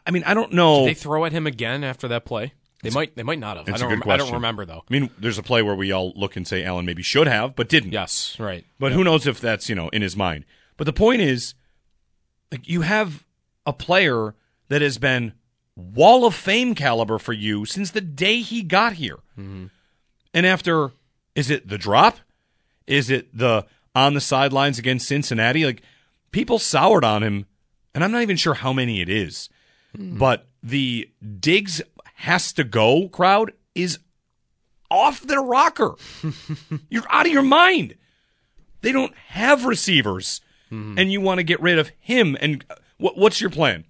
I 0.08 0.12
mean, 0.12 0.24
I 0.26 0.34
don't 0.34 0.54
know. 0.54 0.80
Did 0.86 0.96
they 0.96 1.00
throw 1.00 1.26
at 1.26 1.32
him 1.32 1.46
again 1.46 1.84
after 1.84 2.08
that 2.10 2.26
play? 2.26 2.54
They 2.82 2.90
might. 2.92 3.16
They 3.18 3.24
might 3.24 3.40
not 3.40 3.58
have. 3.58 3.68
I 3.68 3.72
It's 3.74 3.82
don't. 3.82 3.90
rem- 3.90 4.04
I 4.10 4.16
don't 4.16 4.32
remember 4.32 4.64
though. 4.66 4.84
I 4.90 4.94
mean, 4.94 5.10
there's 5.20 5.38
a 5.38 5.44
play 5.44 5.62
where 5.62 5.76
we 5.76 5.92
all 5.92 6.14
look 6.16 6.38
and 6.38 6.48
say 6.48 6.64
Allen 6.64 6.86
maybe 6.86 7.04
should 7.04 7.28
have, 7.28 7.54
but 7.54 7.68
didn't. 7.68 7.92
Yes, 7.92 8.38
right. 8.40 8.64
But 8.80 8.94
who 8.94 9.04
knows 9.04 9.28
if 9.28 9.42
that's, 9.42 9.68
you 9.68 9.76
know, 9.76 9.90
in 9.90 10.02
his 10.02 10.16
mind. 10.16 10.46
But 10.78 10.86
the 10.86 10.94
point 10.94 11.22
is, 11.22 11.56
like, 12.52 12.68
you 12.68 12.82
have 12.82 13.26
a 13.66 13.74
player 13.74 14.36
that 14.70 14.82
has 14.82 14.98
been 14.98 15.34
Wall 15.76 16.26
of 16.26 16.36
Fame 16.36 16.76
caliber 16.76 17.18
for 17.18 17.34
you 17.34 17.66
since 17.66 17.92
the 17.92 18.02
day 18.02 18.42
he 18.42 18.62
got 18.62 18.94
here. 18.94 19.18
Mm-hmm. 19.38 19.68
And 20.34 20.46
after, 20.46 20.92
is 21.36 21.50
it 21.50 21.68
the 21.68 21.78
drop? 21.78 22.20
Is 22.88 23.10
it 23.10 23.36
the 23.36 23.66
on 23.96 24.14
the 24.14 24.22
sidelines 24.22 24.80
against 24.80 25.08
Cincinnati? 25.08 25.66
Like, 25.66 25.82
people 26.32 26.60
soured 26.60 27.04
on 27.04 27.24
him, 27.24 27.46
and 27.94 28.04
I'm 28.04 28.12
not 28.12 28.22
even 28.22 28.38
sure 28.38 28.56
how 28.56 28.74
many 28.74 29.02
it 29.02 29.10
is. 29.10 29.50
Hmm. 29.96 30.18
But 30.18 30.48
the 30.62 31.10
Diggs 31.40 31.82
has 32.16 32.52
to 32.54 32.64
go 32.64 33.08
crowd 33.08 33.54
is 33.74 34.00
off 34.92 35.22
their 35.22 35.42
rocker. 35.42 35.96
You're 36.90 37.04
out 37.10 37.26
of 37.26 37.32
your 37.32 37.44
mind. 37.44 37.96
They 38.82 38.92
don't 38.92 39.16
have 39.28 39.66
receivers, 39.66 40.42
Mm-hmm. 40.72 41.00
and 41.00 41.12
you 41.12 41.22
want 41.22 41.40
to 41.40 41.44
get 41.44 41.60
rid 41.62 41.80
of 41.80 41.92
him. 42.00 42.38
And 42.40 42.64
what, 42.98 43.18
what's 43.18 43.42
your 43.42 43.50
plan? 43.50 43.86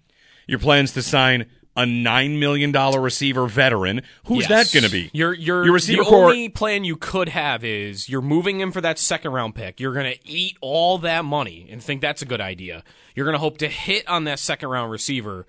Your 0.47 0.59
plan's 0.59 0.93
to 0.93 1.01
sign 1.01 1.45
a 1.75 1.85
nine 1.85 2.39
million 2.39 2.71
dollar 2.71 2.99
receiver 2.99 3.47
veteran. 3.47 4.01
Who's 4.25 4.49
Yes. 4.49 4.71
that 4.71 4.79
going 4.79 4.85
to 4.85 4.91
be? 4.91 5.09
Your 5.13 5.33
your 5.33 5.63
your 5.65 5.73
receiver 5.73 6.03
the 6.03 6.09
only 6.09 6.49
plan 6.49 6.83
you 6.83 6.95
could 6.97 7.29
have 7.29 7.63
is 7.63 8.09
you're 8.09 8.21
moving 8.21 8.59
him 8.59 8.71
for 8.71 8.81
that 8.81 8.97
second 8.97 9.31
round 9.31 9.55
pick. 9.55 9.79
You're 9.79 9.93
going 9.93 10.11
to 10.11 10.27
eat 10.27 10.57
all 10.61 10.97
that 10.99 11.25
money 11.25 11.67
and 11.69 11.81
think 11.83 12.01
that's 12.01 12.21
a 12.21 12.25
good 12.25 12.41
idea. 12.41 12.83
You're 13.15 13.25
going 13.25 13.35
to 13.35 13.39
hope 13.39 13.57
to 13.59 13.67
hit 13.67 14.07
on 14.07 14.23
that 14.23 14.39
second 14.39 14.69
round 14.69 14.91
receiver, 14.91 15.45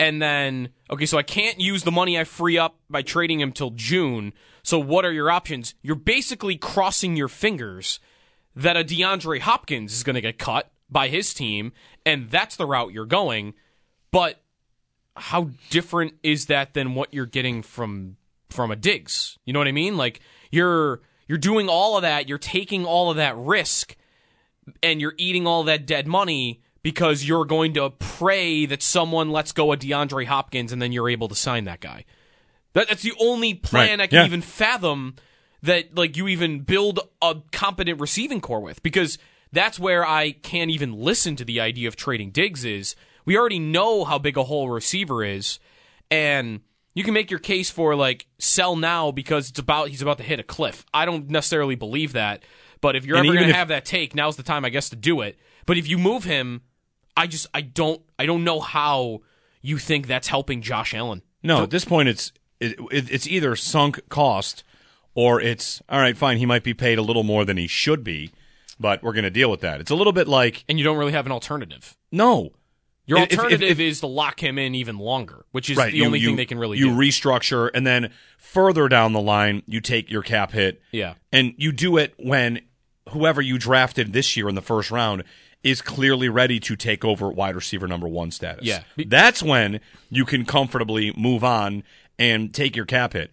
and 0.00 0.20
then 0.20 0.70
okay, 0.90 1.06
so 1.06 1.16
I 1.18 1.22
can't 1.22 1.60
use 1.60 1.84
the 1.84 1.92
money 1.92 2.18
I 2.18 2.24
free 2.24 2.58
up 2.58 2.76
by 2.90 3.02
trading 3.02 3.40
him 3.40 3.52
till 3.52 3.70
June. 3.70 4.32
So 4.64 4.78
what 4.78 5.04
are 5.04 5.12
your 5.12 5.30
options? 5.30 5.74
You're 5.82 5.96
basically 5.96 6.56
crossing 6.56 7.16
your 7.16 7.28
fingers 7.28 7.98
that 8.54 8.76
a 8.76 8.84
DeAndre 8.84 9.40
Hopkins 9.40 9.94
is 9.94 10.02
going 10.02 10.14
to 10.14 10.20
get 10.20 10.38
cut 10.38 10.70
by 10.92 11.08
his 11.08 11.32
team, 11.34 11.72
and 12.04 12.30
that's 12.30 12.56
the 12.56 12.66
route 12.66 12.92
you're 12.92 13.06
going. 13.06 13.54
But 14.10 14.42
how 15.16 15.50
different 15.70 16.14
is 16.22 16.46
that 16.46 16.74
than 16.74 16.94
what 16.94 17.12
you're 17.12 17.26
getting 17.26 17.62
from 17.62 18.16
from 18.50 18.70
a 18.70 18.76
Diggs? 18.76 19.38
You 19.44 19.52
know 19.52 19.58
what 19.58 19.68
I 19.68 19.72
mean? 19.72 19.96
Like 19.96 20.20
you're 20.50 21.00
you're 21.28 21.38
doing 21.38 21.68
all 21.68 21.96
of 21.96 22.02
that, 22.02 22.28
you're 22.28 22.38
taking 22.38 22.84
all 22.84 23.10
of 23.10 23.16
that 23.16 23.36
risk, 23.36 23.96
and 24.82 25.00
you're 25.00 25.14
eating 25.16 25.46
all 25.46 25.64
that 25.64 25.86
dead 25.86 26.06
money 26.06 26.62
because 26.82 27.24
you're 27.24 27.44
going 27.44 27.74
to 27.74 27.90
pray 27.90 28.66
that 28.66 28.82
someone 28.82 29.30
lets 29.30 29.52
go 29.52 29.72
of 29.72 29.78
DeAndre 29.78 30.26
Hopkins 30.26 30.72
and 30.72 30.82
then 30.82 30.92
you're 30.92 31.08
able 31.08 31.28
to 31.28 31.34
sign 31.34 31.64
that 31.64 31.80
guy. 31.80 32.04
That, 32.72 32.88
that's 32.88 33.02
the 33.02 33.12
only 33.20 33.54
plan 33.54 33.98
Right, 33.98 34.04
I 34.04 34.06
can 34.08 34.18
yeah. 34.18 34.26
even 34.26 34.42
fathom 34.42 35.14
that 35.62 35.94
like 35.94 36.16
you 36.16 36.28
even 36.28 36.60
build 36.60 37.00
a 37.20 37.36
competent 37.52 38.00
receiving 38.00 38.40
corps 38.40 38.60
with 38.60 38.82
because 38.82 39.18
that's 39.52 39.78
where 39.78 40.06
I 40.06 40.32
can't 40.32 40.70
even 40.70 40.92
listen 40.92 41.36
to 41.36 41.44
the 41.44 41.60
idea 41.60 41.88
of 41.88 41.96
trading 41.96 42.30
Diggs 42.30 42.64
is 42.64 42.96
we 43.24 43.36
already 43.36 43.58
know 43.58 44.04
how 44.04 44.18
big 44.18 44.36
a 44.36 44.44
hole 44.44 44.68
receiver 44.68 45.24
is 45.24 45.58
and 46.10 46.60
you 46.94 47.04
can 47.04 47.14
make 47.14 47.30
your 47.30 47.40
case 47.40 47.70
for 47.70 47.94
like 47.94 48.26
sell 48.38 48.76
now 48.76 49.10
because 49.10 49.50
it's 49.50 49.58
about 49.58 49.88
he's 49.88 50.02
about 50.02 50.18
to 50.18 50.24
hit 50.24 50.38
a 50.40 50.42
cliff. 50.42 50.84
I 50.92 51.06
don't 51.06 51.30
necessarily 51.30 51.74
believe 51.74 52.12
that, 52.12 52.42
but 52.80 52.96
if 52.96 53.04
you're 53.04 53.16
And 53.16 53.26
ever 53.26 53.34
going 53.34 53.48
to 53.48 53.54
have 53.54 53.68
that 53.68 53.84
take, 53.84 54.14
now's 54.14 54.36
the 54.36 54.42
time 54.42 54.64
I 54.64 54.68
guess 54.68 54.90
to 54.90 54.96
do 54.96 55.20
it. 55.22 55.38
But 55.64 55.78
if 55.78 55.88
you 55.88 55.98
move 55.98 56.24
him, 56.24 56.62
I 57.16 57.26
just 57.26 57.46
I 57.54 57.62
don't 57.62 58.02
I 58.18 58.26
don't 58.26 58.44
know 58.44 58.60
how 58.60 59.20
you 59.62 59.78
think 59.78 60.06
that's 60.06 60.28
helping 60.28 60.60
Josh 60.60 60.92
Allen. 60.92 61.22
No, 61.42 61.62
at 61.62 61.70
this 61.70 61.84
point, 61.84 62.08
it's 62.08 62.32
it, 62.60 62.78
it, 62.90 63.10
it's 63.10 63.26
either 63.26 63.56
sunk 63.56 64.08
cost 64.08 64.64
or 65.14 65.40
it's 65.40 65.80
all 65.88 65.98
right. 66.00 66.16
Fine, 66.16 66.38
he 66.38 66.46
might 66.46 66.64
be 66.64 66.74
paid 66.74 66.98
a 66.98 67.02
little 67.02 67.22
more 67.22 67.44
than 67.44 67.56
he 67.56 67.66
should 67.66 68.04
be, 68.04 68.32
but 68.82 69.02
we're 69.02 69.14
going 69.14 69.24
to 69.24 69.30
deal 69.30 69.50
with 69.50 69.60
that. 69.60 69.80
It's 69.80 69.90
a 69.90 69.94
little 69.94 70.12
bit 70.12 70.28
like 70.28 70.64
And 70.68 70.78
you 70.78 70.84
don't 70.84 70.98
really 70.98 71.12
have 71.12 71.24
an 71.24 71.32
alternative. 71.32 71.96
no. 72.10 72.50
Your 73.04 73.18
If- 73.18 73.32
if- 73.32 73.38
alternative 73.40 73.68
if- 73.68 73.80
is 73.80 73.98
to 74.00 74.06
lock 74.06 74.40
him 74.40 74.58
in 74.58 74.76
even 74.76 74.96
longer, 74.96 75.44
which 75.50 75.68
is 75.68 75.76
right, 75.76 75.90
the 75.90 75.98
you- 75.98 76.04
only 76.06 76.20
you- 76.20 76.28
thing 76.28 76.36
they 76.36 76.44
can 76.46 76.56
really 76.58 76.78
do. 76.78 76.84
you 76.84 76.90
do. 76.90 76.96
restructure, 76.96 77.68
and 77.74 77.84
then 77.84 78.10
further 78.38 78.88
down 78.88 79.12
the 79.12 79.20
line, 79.20 79.62
you 79.66 79.80
take 79.80 80.08
your 80.08 80.22
cap 80.22 80.52
hit. 80.52 80.80
Yeah. 80.92 81.14
and 81.32 81.52
you 81.56 81.72
do 81.72 81.96
it 81.96 82.14
when 82.18 82.60
whoever 83.08 83.42
you 83.42 83.58
drafted 83.58 84.12
this 84.12 84.36
year 84.36 84.48
in 84.48 84.54
the 84.54 84.62
first 84.62 84.92
round 84.92 85.24
is 85.64 85.82
clearly 85.82 86.28
ready 86.28 86.60
to 86.60 86.76
take 86.76 87.04
over 87.04 87.28
wide 87.28 87.56
receiver 87.56 87.88
number 87.88 88.06
one 88.06 88.30
status. 88.30 88.64
Yeah. 88.64 88.82
that's 89.06 89.42
when 89.42 89.80
you 90.08 90.24
can 90.24 90.44
comfortably 90.44 91.12
move 91.16 91.42
on 91.42 91.82
and 92.20 92.54
take 92.54 92.76
your 92.76 92.86
cap 92.86 93.14
hit. 93.14 93.32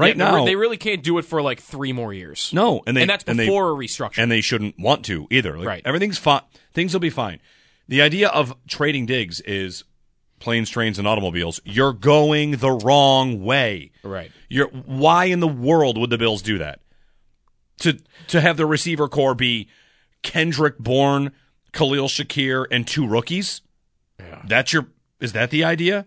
Right 0.00 0.16
Yeah, 0.16 0.30
they 0.32 0.36
now, 0.38 0.44
they 0.46 0.56
really 0.56 0.76
can't 0.78 1.02
do 1.02 1.18
it 1.18 1.24
for 1.24 1.42
like 1.42 1.60
three 1.60 1.92
more 1.92 2.12
years. 2.12 2.50
No, 2.54 2.82
and 2.86 2.96
they 2.96 3.04
that's 3.04 3.24
and 3.26 3.38
they- 3.38 3.44
before 3.46 3.70
a 3.70 3.74
restructure. 3.74 4.18
and 4.18 4.30
they 4.30 4.40
shouldn't 4.40 4.78
want 4.78 5.04
to 5.06 5.26
either. 5.30 5.58
Like, 5.58 5.66
Right. 5.68 5.82
Everything's 5.84 6.18
fine. 6.18 6.42
Things 6.72 6.92
will 6.92 7.00
be 7.00 7.10
fine. 7.10 7.38
The 7.88 8.00
idea 8.02 8.28
of 8.28 8.54
trading 8.68 9.06
Diggs 9.06 9.40
is 9.42 9.84
planes, 10.38 10.70
trains, 10.70 10.98
and 10.98 11.06
automobiles. 11.06 11.60
You're 11.64 11.92
going 11.92 12.52
the 12.52 12.70
wrong 12.70 13.42
way. 13.44 13.90
Right. 14.02 14.30
You're 14.48 14.68
why 14.68 15.26
in 15.26 15.40
the 15.40 15.48
world 15.48 15.98
would 15.98 16.10
the 16.10 16.18
Bills 16.18 16.40
do 16.42 16.56
that? 16.58 16.80
To 17.80 17.98
to 18.28 18.40
have 18.40 18.56
the 18.56 18.66
receiver 18.66 19.08
corps 19.08 19.34
be 19.34 19.68
Kendrick 20.22 20.78
Bourne, 20.78 21.32
Khalil 21.72 22.08
Shakir, 22.08 22.66
and 22.70 22.86
two 22.86 23.06
rookies. 23.06 23.62
Yeah. 24.18 24.42
That's 24.46 24.72
your. 24.72 24.86
Is 25.20 25.32
that 25.32 25.50
the 25.50 25.64
idea? 25.64 26.06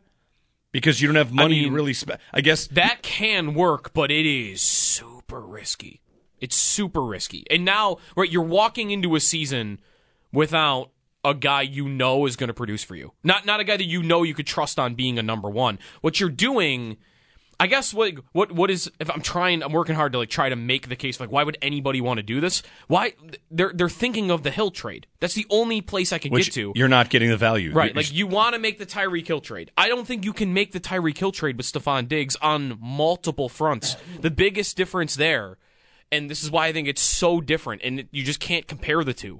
Because 0.73 1.01
you 1.01 1.07
don't 1.07 1.15
have 1.15 1.31
money 1.31 1.61
mean- 1.61 1.69
to 1.69 1.75
really 1.75 1.93
spend. 1.93 2.19
I 2.33 2.41
guess 2.41 2.67
that 2.67 3.01
can 3.03 3.53
work, 3.53 3.93
but 3.93 4.11
it 4.11 4.25
is 4.25 4.61
super 4.61 5.39
risky. 5.39 6.01
It's 6.41 6.57
super 6.57 7.01
risky. 7.01 7.45
And 7.49 7.63
now, 7.63 7.99
right, 8.17 8.29
you're 8.29 8.43
walking 8.43 8.91
into 8.91 9.15
a 9.15 9.21
season 9.21 9.79
without 10.33 10.89
a 11.23 11.33
guy 11.33 11.61
you 11.61 11.87
know 11.87 12.25
is 12.25 12.35
going 12.35 12.49
to 12.49 12.53
produce 12.53 12.83
for 12.83 12.97
you. 12.97 13.13
Not 13.23 13.45
not 13.45 13.61
a 13.61 13.63
guy 13.63 13.77
that 13.77 13.85
you 13.85 14.03
know 14.03 14.23
you 14.23 14.33
could 14.33 14.47
trust 14.47 14.77
on 14.77 14.93
being 14.95 15.17
a 15.17 15.23
number 15.23 15.49
1. 15.49 15.79
What 16.01 16.19
you're 16.19 16.29
doing 16.29 16.97
I 17.63 17.67
guess 17.67 17.93
what 17.93 18.15
what 18.33 18.51
what 18.51 18.69
is 18.69 18.91
if 18.99 19.09
I'm 19.09 19.21
trying 19.21 19.63
I'm 19.63 19.71
working 19.71 19.95
hard 19.95 20.11
to 20.11 20.17
like 20.17 20.29
try 20.29 20.49
to 20.49 20.55
make 20.57 20.89
the 20.89 20.97
case 20.97 21.17
like 21.21 21.31
why 21.31 21.45
would 21.45 21.57
anybody 21.61 22.01
want 22.01 22.17
to 22.17 22.21
do 22.21 22.41
this? 22.41 22.61
Why 22.89 23.13
they're 23.49 23.71
they're 23.73 23.87
thinking 23.87 24.31
of 24.31 24.43
the 24.43 24.51
Hill 24.51 24.69
trade. 24.69 25.07
That's 25.21 25.33
the 25.33 25.45
only 25.49 25.79
place 25.79 26.11
I 26.11 26.17
can 26.17 26.33
which 26.33 26.47
get 26.47 26.55
to. 26.55 26.73
you're 26.75 26.89
not 26.89 27.09
getting 27.09 27.29
the 27.29 27.37
value. 27.37 27.71
Right, 27.71 27.91
You're- 27.91 27.95
like 28.03 28.13
you 28.13 28.27
want 28.27 28.55
to 28.55 28.59
make 28.59 28.79
the 28.79 28.85
Tyreek 28.85 29.25
Hill 29.25 29.39
trade. 29.39 29.71
I 29.77 29.87
don't 29.87 30.05
think 30.05 30.25
you 30.25 30.33
can 30.33 30.53
make 30.53 30.73
the 30.73 30.81
Tyreek 30.81 31.17
Hill 31.17 31.31
trade 31.31 31.55
with 31.55 31.65
Stefon 31.65 32.09
Diggs 32.09 32.35
on 32.41 32.77
multiple 32.81 33.47
fronts. 33.47 33.95
The 34.19 34.29
biggest 34.29 34.75
difference 34.75 35.15
there, 35.15 35.57
and 36.11 36.29
this 36.29 36.43
is 36.43 36.51
why 36.51 36.67
I 36.67 36.73
think 36.73 36.89
it's 36.89 37.01
so 37.01 37.39
different, 37.39 37.81
and 37.81 38.09
you 38.11 38.25
just 38.25 38.41
can't 38.41 38.67
compare 38.67 39.05
the 39.05 39.13
two. 39.13 39.39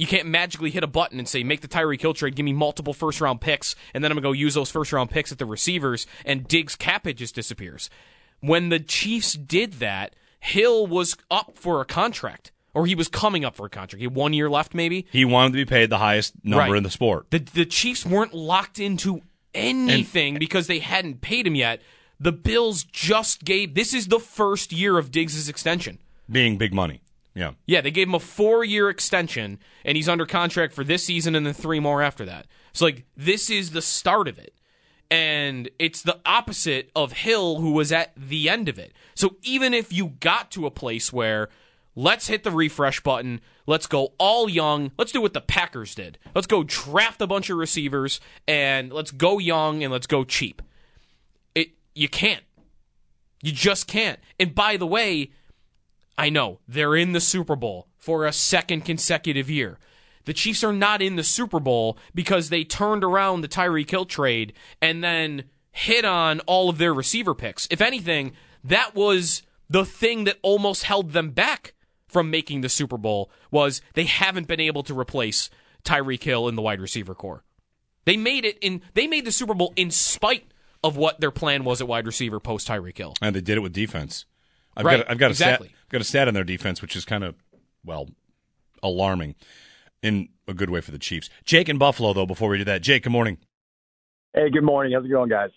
You 0.00 0.06
can't 0.06 0.28
magically 0.28 0.70
hit 0.70 0.82
a 0.82 0.86
button 0.86 1.18
and 1.18 1.28
say, 1.28 1.44
make 1.44 1.60
the 1.60 1.68
Tyreek 1.68 2.00
Hill 2.00 2.14
trade, 2.14 2.34
give 2.34 2.44
me 2.44 2.54
multiple 2.54 2.94
first 2.94 3.20
round 3.20 3.42
picks, 3.42 3.76
and 3.92 4.02
then 4.02 4.10
I'm 4.10 4.16
going 4.16 4.22
to 4.22 4.28
go 4.28 4.32
use 4.32 4.54
those 4.54 4.70
first 4.70 4.94
round 4.94 5.10
picks 5.10 5.30
at 5.30 5.36
the 5.36 5.44
receivers, 5.44 6.06
and 6.24 6.48
Diggs' 6.48 6.74
cap 6.74 7.04
hit 7.04 7.18
just 7.18 7.34
disappears. 7.34 7.90
When 8.40 8.70
the 8.70 8.80
Chiefs 8.80 9.34
did 9.34 9.74
that, 9.74 10.16
Hill 10.38 10.86
was 10.86 11.18
up 11.30 11.52
for 11.58 11.82
a 11.82 11.84
contract, 11.84 12.50
or 12.72 12.86
he 12.86 12.94
was 12.94 13.08
coming 13.08 13.44
up 13.44 13.54
for 13.54 13.66
a 13.66 13.68
contract. 13.68 13.98
He 14.00 14.04
had 14.06 14.14
one 14.14 14.32
year 14.32 14.48
left, 14.48 14.72
maybe. 14.74 15.06
He 15.12 15.26
wanted 15.26 15.50
to 15.52 15.56
be 15.58 15.66
paid 15.66 15.90
the 15.90 15.98
highest 15.98 16.32
number 16.42 16.70
Right. 16.72 16.78
in 16.78 16.82
the 16.82 16.88
sport. 16.90 17.26
The 17.28 17.40
the 17.40 17.66
Chiefs 17.66 18.06
weren't 18.06 18.32
locked 18.32 18.78
into 18.78 19.20
anything 19.54 20.38
because 20.38 20.66
they 20.66 20.78
hadn't 20.78 21.20
paid 21.20 21.46
him 21.46 21.54
yet. 21.56 21.82
The 22.18 22.32
Bills 22.32 22.84
just 22.84 23.44
gave 23.44 23.74
this 23.74 23.92
is 23.92 24.08
the 24.08 24.18
first 24.18 24.72
year 24.72 24.96
of 24.96 25.10
Diggs' 25.10 25.46
extension. 25.46 25.98
Being 26.30 26.56
big 26.56 26.72
money. 26.72 27.02
Yeah. 27.34 27.52
Yeah, 27.66 27.80
they 27.80 27.90
gave 27.90 28.08
him 28.08 28.14
a 28.14 28.20
four 28.20 28.64
year 28.64 28.88
extension 28.88 29.58
and 29.84 29.96
he's 29.96 30.08
under 30.08 30.26
contract 30.26 30.74
for 30.74 30.84
this 30.84 31.04
season 31.04 31.34
and 31.34 31.46
then 31.46 31.54
three 31.54 31.80
more 31.80 32.02
after 32.02 32.24
that. 32.24 32.46
So 32.72 32.86
like 32.86 33.04
this 33.16 33.50
is 33.50 33.70
the 33.70 33.82
start 33.82 34.28
of 34.28 34.38
it. 34.38 34.54
And 35.12 35.68
it's 35.80 36.02
the 36.02 36.20
opposite 36.24 36.90
of 36.94 37.12
Hill 37.12 37.60
who 37.60 37.72
was 37.72 37.90
at 37.90 38.12
the 38.16 38.48
end 38.48 38.68
of 38.68 38.78
it. 38.78 38.92
So 39.14 39.36
even 39.42 39.74
if 39.74 39.92
you 39.92 40.08
got 40.20 40.52
to 40.52 40.66
a 40.66 40.70
place 40.70 41.12
where 41.12 41.48
let's 41.96 42.28
hit 42.28 42.44
the 42.44 42.50
refresh 42.50 43.00
button, 43.00 43.40
let's 43.66 43.86
go 43.86 44.12
all 44.18 44.48
young, 44.48 44.92
let's 44.98 45.10
do 45.10 45.20
what 45.20 45.32
the 45.32 45.40
Packers 45.40 45.96
did. 45.96 46.18
Let's 46.34 46.46
go 46.46 46.62
draft 46.62 47.20
a 47.20 47.26
bunch 47.26 47.50
of 47.50 47.58
receivers 47.58 48.20
and 48.46 48.92
let's 48.92 49.10
go 49.10 49.38
young 49.38 49.82
and 49.82 49.92
let's 49.92 50.06
go 50.06 50.22
cheap. 50.22 50.62
It 51.54 51.70
you 51.94 52.08
can't. 52.08 52.44
You 53.42 53.52
just 53.52 53.86
can't. 53.86 54.20
And 54.38 54.54
by 54.54 54.76
the 54.76 54.86
way, 54.86 55.32
I 56.20 56.28
know 56.28 56.60
they're 56.68 56.94
in 56.96 57.12
the 57.12 57.20
Super 57.20 57.56
Bowl 57.56 57.88
for 57.96 58.26
a 58.26 58.32
second 58.32 58.84
consecutive 58.84 59.48
year. 59.48 59.78
The 60.26 60.34
Chiefs 60.34 60.62
are 60.62 60.72
not 60.72 61.00
in 61.00 61.16
the 61.16 61.24
Super 61.24 61.60
Bowl 61.60 61.96
because 62.14 62.50
they 62.50 62.62
turned 62.62 63.02
around 63.02 63.40
the 63.40 63.48
Tyreek 63.48 63.90
Hill 63.90 64.04
trade 64.04 64.52
and 64.82 65.02
then 65.02 65.44
hit 65.72 66.04
on 66.04 66.40
all 66.40 66.68
of 66.68 66.76
their 66.76 66.92
receiver 66.92 67.34
picks. 67.34 67.66
If 67.70 67.80
anything, 67.80 68.32
that 68.62 68.94
was 68.94 69.42
the 69.70 69.86
thing 69.86 70.24
that 70.24 70.38
almost 70.42 70.84
held 70.84 71.12
them 71.12 71.30
back 71.30 71.72
from 72.06 72.30
making 72.30 72.60
the 72.60 72.68
Super 72.68 72.98
Bowl 72.98 73.30
was 73.50 73.80
they 73.94 74.04
haven't 74.04 74.46
been 74.46 74.60
able 74.60 74.82
to 74.82 74.98
replace 74.98 75.48
Tyreek 75.84 76.22
Hill 76.22 76.48
in 76.48 76.54
the 76.54 76.62
wide 76.62 76.82
receiver 76.82 77.14
corps. 77.14 77.44
They 78.04 78.18
made 78.18 78.44
it 78.44 78.58
in 78.60 78.82
they 78.92 79.06
made 79.06 79.24
the 79.24 79.32
Super 79.32 79.54
Bowl 79.54 79.72
in 79.74 79.90
spite 79.90 80.44
of 80.84 80.98
what 80.98 81.20
their 81.20 81.30
plan 81.30 81.64
was 81.64 81.80
at 81.80 81.88
wide 81.88 82.06
receiver 82.06 82.40
post 82.40 82.68
Tyreek 82.68 82.98
Hill. 82.98 83.14
And 83.22 83.34
they 83.34 83.40
did 83.40 83.56
it 83.56 83.60
with 83.60 83.72
defense. 83.72 84.26
I've 84.76 84.84
Right, 84.84 84.98
got 84.98 85.10
I've 85.10 85.18
got 85.18 85.30
exactly. 85.30 85.68
stat 85.68 85.79
got 85.90 86.00
a 86.00 86.04
stat 86.04 86.28
on 86.28 86.34
their 86.34 86.44
defense, 86.44 86.80
which 86.80 86.96
is 86.96 87.04
kind 87.04 87.24
of 87.24 87.34
well 87.84 88.08
alarming 88.82 89.34
in 90.02 90.28
a 90.48 90.54
good 90.54 90.70
way 90.70 90.80
for 90.80 90.90
the 90.90 90.98
Chiefs. 90.98 91.28
Jake 91.44 91.68
in 91.68 91.78
Buffalo, 91.78 92.12
though. 92.12 92.26
Before 92.26 92.48
we 92.48 92.58
do 92.58 92.64
that, 92.64 92.82
Jake, 92.82 93.02
good 93.02 93.12
morning. 93.12 93.38
Hey, 94.32 94.48
good 94.50 94.64
morning. 94.64 94.92
How's 94.94 95.04
it 95.04 95.08
going, 95.08 95.28
guys? 95.28 95.50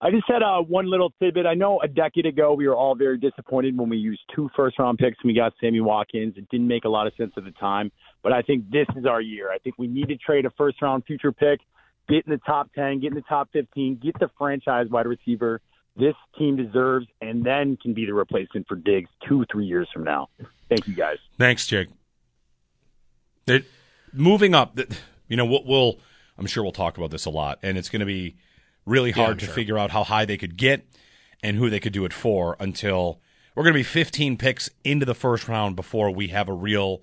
I 0.00 0.10
just 0.10 0.24
had 0.28 0.42
uh, 0.42 0.60
one 0.60 0.88
little 0.88 1.12
tidbit. 1.20 1.46
I 1.46 1.54
know 1.54 1.80
a 1.80 1.88
decade 1.88 2.26
ago 2.26 2.54
we 2.54 2.68
were 2.68 2.76
all 2.76 2.94
very 2.94 3.18
disappointed 3.18 3.76
when 3.76 3.88
we 3.88 3.96
used 3.96 4.20
two 4.34 4.48
first 4.54 4.78
round 4.78 4.98
picks 4.98 5.18
and 5.22 5.28
we 5.28 5.34
got 5.34 5.52
Sammy 5.60 5.80
Watkins. 5.80 6.34
It 6.36 6.48
didn't 6.48 6.68
make 6.68 6.84
a 6.84 6.88
lot 6.88 7.08
of 7.08 7.12
sense 7.16 7.32
at 7.36 7.44
the 7.44 7.50
time, 7.52 7.90
but 8.22 8.32
I 8.32 8.42
think 8.42 8.70
this 8.70 8.86
is 8.96 9.04
our 9.04 9.20
year. 9.20 9.50
I 9.50 9.58
think 9.58 9.76
we 9.78 9.88
need 9.88 10.08
to 10.08 10.16
trade 10.16 10.46
a 10.46 10.50
first 10.50 10.80
round 10.80 11.04
future 11.06 11.32
pick, 11.32 11.60
get 12.08 12.24
in 12.24 12.30
the 12.30 12.40
top 12.46 12.70
10, 12.74 13.00
get 13.00 13.08
in 13.08 13.14
the 13.14 13.22
top 13.22 13.48
15, 13.52 13.98
get 14.00 14.16
the 14.20 14.30
franchise 14.38 14.86
wide 14.90 15.06
receiver 15.06 15.60
this 15.96 16.14
team 16.38 16.56
deserves, 16.56 17.06
and 17.20 17.44
then 17.44 17.76
can 17.76 17.94
be 17.94 18.06
the 18.06 18.14
replacement 18.14 18.66
for 18.68 18.76
Diggs 18.76 19.10
two, 19.28 19.44
three 19.50 19.66
years 19.66 19.88
from 19.92 20.04
now. 20.04 20.28
Thank 20.68 20.86
you, 20.86 20.94
guys. 20.94 21.18
Thanks, 21.38 21.66
Jake. 21.66 21.88
It, 23.46 23.64
moving 24.12 24.54
up, 24.54 24.78
you 25.28 25.36
know, 25.36 25.44
we'll, 25.44 25.64
we'll 25.64 25.98
I'm 26.38 26.46
sure 26.46 26.62
we'll 26.62 26.72
talk 26.72 26.96
about 26.96 27.10
this 27.10 27.26
a 27.26 27.30
lot, 27.30 27.58
and 27.62 27.76
it's 27.76 27.88
going 27.88 28.00
to 28.00 28.06
be 28.06 28.36
really 28.86 29.10
hard 29.10 29.32
I'm 29.32 29.38
to 29.38 29.44
sure. 29.46 29.54
figure 29.54 29.78
out 29.78 29.90
how 29.90 30.04
high 30.04 30.24
they 30.24 30.36
could 30.36 30.56
get 30.56 30.86
and 31.42 31.56
who 31.56 31.70
they 31.70 31.80
could 31.80 31.92
do 31.92 32.04
it 32.04 32.12
for 32.12 32.56
until 32.60 33.20
we're 33.54 33.64
going 33.64 33.74
to 33.74 33.78
be 33.78 33.84
15 33.84 34.36
picks 34.36 34.70
into 34.84 35.04
the 35.06 35.14
first 35.14 35.48
round 35.48 35.76
before 35.76 36.10
we 36.10 36.28
have 36.28 36.48
a 36.48 36.52
real 36.52 37.02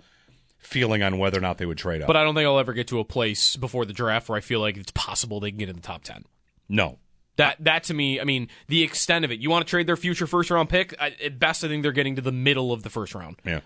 feeling 0.58 1.03
on 1.03 1.17
whether 1.17 1.38
or 1.38 1.41
not 1.41 1.58
they 1.58 1.65
would 1.65 1.77
trade 1.77 2.01
up. 2.01 2.08
But 2.08 2.17
I 2.17 2.24
don't 2.24 2.36
think 2.36 2.48
I'll 2.48 2.60
ever 2.60 2.74
get 2.74 2.88
to 2.88 3.00
a 3.00 3.06
place 3.06 3.56
before 3.56 3.86
the 3.86 3.94
draft 3.94 4.27
where 4.27 4.38
I 4.38 4.41
feel 4.41 4.60
like 4.60 4.77
it's 4.77 4.91
possible 4.91 5.39
they 5.39 5.51
can 5.51 5.60
get 5.60 5.70
in 5.70 5.75
the 5.75 5.82
top 5.82 6.03
10. 6.03 6.25
no, 6.67 7.00
That 7.38 7.56
that 7.63 7.84
to 7.86 7.94
me, 7.94 8.20
I 8.20 8.24
mean, 8.24 8.50
the 8.67 8.84
extent 8.84 9.25
of 9.25 9.32
it. 9.32 9.39
You 9.39 9.50
want 9.50 9.65
to 9.65 9.70
trade 9.70 9.88
their 9.88 9.96
future 9.98 10.27
first 10.27 10.51
round 10.51 10.70
pick? 10.70 10.94
I, 11.00 11.15
at 11.24 11.39
best, 11.39 11.63
I 11.63 11.67
think 11.70 11.84
they're 11.84 11.91
getting 11.91 12.15
to 12.17 12.22
the 12.22 12.32
middle 12.32 12.72
of 12.74 12.84
the 12.84 12.89
first 12.89 13.15
round. 13.15 13.38
yeah, 13.46 13.62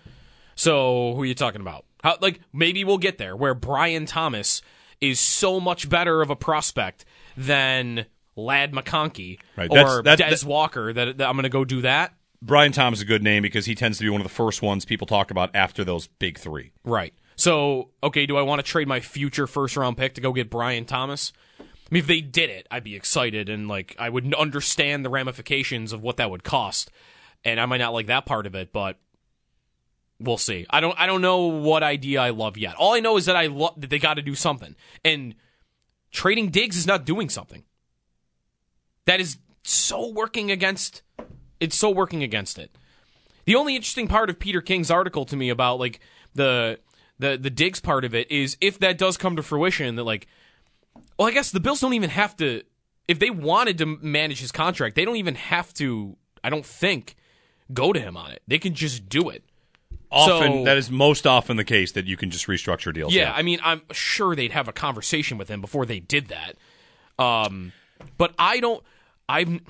So 0.54 1.14
who 1.14 1.22
are 1.22 1.26
you 1.26 1.34
talking 1.34 1.60
about? 1.60 1.84
How 2.02 2.16
like 2.20 2.40
maybe 2.52 2.84
we'll 2.84 2.98
get 2.98 3.18
there 3.18 3.36
where 3.36 3.54
Brian 3.54 4.06
Thomas 4.06 4.62
is 5.00 5.18
so 5.20 5.58
much 5.60 5.88
better 5.88 6.22
of 6.22 6.30
a 6.30 6.36
prospect 6.36 7.04
than 7.36 8.06
Ladd 8.36 8.72
McConkey 8.72 9.38
Right, 9.56 9.70
or 9.70 10.02
that's- 10.02 10.04
that- 10.04 10.18
Des 10.30 10.36
that- 10.36 10.44
Walker 10.44 10.92
that, 10.92 11.18
that 11.18 11.28
I'm 11.28 11.34
going 11.34 11.42
to 11.44 11.48
go 11.48 11.64
do 11.64 11.80
that. 11.82 12.14
Brian 12.40 12.72
Thomas 12.72 12.98
is 12.98 13.02
a 13.04 13.06
good 13.06 13.22
name 13.22 13.42
because 13.42 13.66
he 13.66 13.74
tends 13.74 13.98
to 13.98 14.04
be 14.04 14.10
one 14.10 14.20
of 14.20 14.24
the 14.26 14.32
first 14.34 14.62
ones 14.62 14.84
people 14.84 15.06
talk 15.06 15.30
about 15.30 15.50
after 15.54 15.84
those 15.84 16.08
big 16.08 16.38
three. 16.38 16.72
Right. 16.84 17.14
So 17.36 17.90
okay, 18.02 18.26
do 18.26 18.36
I 18.36 18.42
want 18.42 18.58
to 18.58 18.62
trade 18.64 18.88
my 18.88 19.00
future 19.00 19.46
first 19.46 19.76
round 19.76 19.96
pick 19.96 20.14
to 20.14 20.20
go 20.20 20.32
get 20.32 20.50
Brian 20.50 20.84
Thomas? 20.84 21.32
I 21.92 21.94
mean, 21.94 22.00
if 22.00 22.06
they 22.06 22.22
did 22.22 22.48
it, 22.48 22.66
I'd 22.70 22.84
be 22.84 22.96
excited 22.96 23.50
and 23.50 23.68
like 23.68 23.94
I 23.98 24.08
would 24.08 24.32
understand 24.32 25.04
the 25.04 25.10
ramifications 25.10 25.92
of 25.92 26.02
what 26.02 26.16
that 26.16 26.30
would 26.30 26.42
cost, 26.42 26.90
and 27.44 27.60
I 27.60 27.66
might 27.66 27.82
not 27.82 27.92
like 27.92 28.06
that 28.06 28.24
part 28.24 28.46
of 28.46 28.54
it, 28.54 28.72
but 28.72 28.98
we'll 30.18 30.38
see. 30.38 30.64
I 30.70 30.80
don't 30.80 30.98
I 30.98 31.04
don't 31.04 31.20
know 31.20 31.48
what 31.48 31.82
idea 31.82 32.22
I 32.22 32.30
love 32.30 32.56
yet. 32.56 32.76
All 32.76 32.94
I 32.94 33.00
know 33.00 33.18
is 33.18 33.26
that 33.26 33.36
I 33.36 33.48
love 33.48 33.78
that 33.78 33.90
they 33.90 33.98
got 33.98 34.14
to 34.14 34.22
do 34.22 34.34
something, 34.34 34.74
and 35.04 35.34
trading 36.10 36.48
Diggs 36.48 36.78
is 36.78 36.86
not 36.86 37.04
doing 37.04 37.28
something. 37.28 37.62
That 39.04 39.20
is 39.20 39.36
so 39.62 40.08
working 40.08 40.50
against. 40.50 41.02
It's 41.60 41.76
so 41.76 41.90
working 41.90 42.22
against 42.22 42.58
it. 42.58 42.74
The 43.44 43.54
only 43.54 43.76
interesting 43.76 44.08
part 44.08 44.30
of 44.30 44.38
Peter 44.38 44.62
King's 44.62 44.90
article 44.90 45.26
to 45.26 45.36
me 45.36 45.50
about 45.50 45.78
like 45.78 46.00
the 46.34 46.78
the 47.18 47.36
the 47.36 47.50
Diggs 47.50 47.80
part 47.80 48.06
of 48.06 48.14
it 48.14 48.30
is 48.30 48.56
if 48.62 48.78
that 48.78 48.96
does 48.96 49.18
come 49.18 49.36
to 49.36 49.42
fruition 49.42 49.96
that 49.96 50.04
like 50.04 50.26
well 51.22 51.30
I 51.30 51.32
guess 51.32 51.50
the 51.50 51.60
Bills 51.60 51.80
don't 51.80 51.94
even 51.94 52.10
have 52.10 52.36
to 52.36 52.62
if 53.08 53.18
they 53.18 53.30
wanted 53.30 53.78
to 53.78 53.86
manage 53.86 54.40
his 54.40 54.52
contract 54.52 54.96
they 54.96 55.04
don't 55.04 55.16
even 55.16 55.34
have 55.34 55.72
to 55.74 56.16
I 56.44 56.50
don't 56.50 56.66
think 56.66 57.16
go 57.72 57.92
to 57.92 58.00
him 58.00 58.16
on 58.16 58.30
it. 58.32 58.42
They 58.46 58.58
can 58.58 58.74
just 58.74 59.08
do 59.08 59.28
it. 59.28 59.44
Often, 60.10 60.52
So- 60.52 60.64
that 60.64 60.76
is 60.76 60.90
most 60.90 61.26
often 61.26 61.56
the 61.56 61.64
case 61.64 61.92
that 61.92 62.06
you 62.06 62.16
can 62.16 62.30
just 62.30 62.46
restructure 62.46 62.92
deals. 62.92 63.14
Yeah, 63.14 63.32
I 63.34 63.42
mean, 63.42 63.60
I'm 63.62 63.82
sure 63.92 64.36
they'd 64.36 64.52
have 64.52 64.68
a 64.68 64.72
conversation 64.72 65.38
with 65.38 65.48
him 65.48 65.60
before 65.60 65.86
they 65.86 66.00
did 66.00 66.28
that. 66.28 66.56
Um, 67.18 67.72
but 68.18 68.34
I 68.38 68.60
don't. 68.60 68.82
I've. 69.28 69.60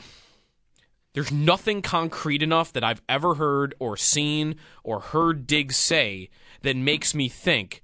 There's 1.14 1.30
nothing 1.30 1.82
concrete 1.82 2.42
enough 2.42 2.72
that 2.72 2.82
I've 2.82 3.02
ever 3.08 3.34
heard 3.34 3.74
or 3.78 3.98
seen 3.98 4.56
or 4.82 5.00
heard 5.00 5.46
Diggs 5.46 5.76
say 5.76 6.30
that 6.62 6.74
makes 6.74 7.14
me 7.14 7.28
think 7.28 7.82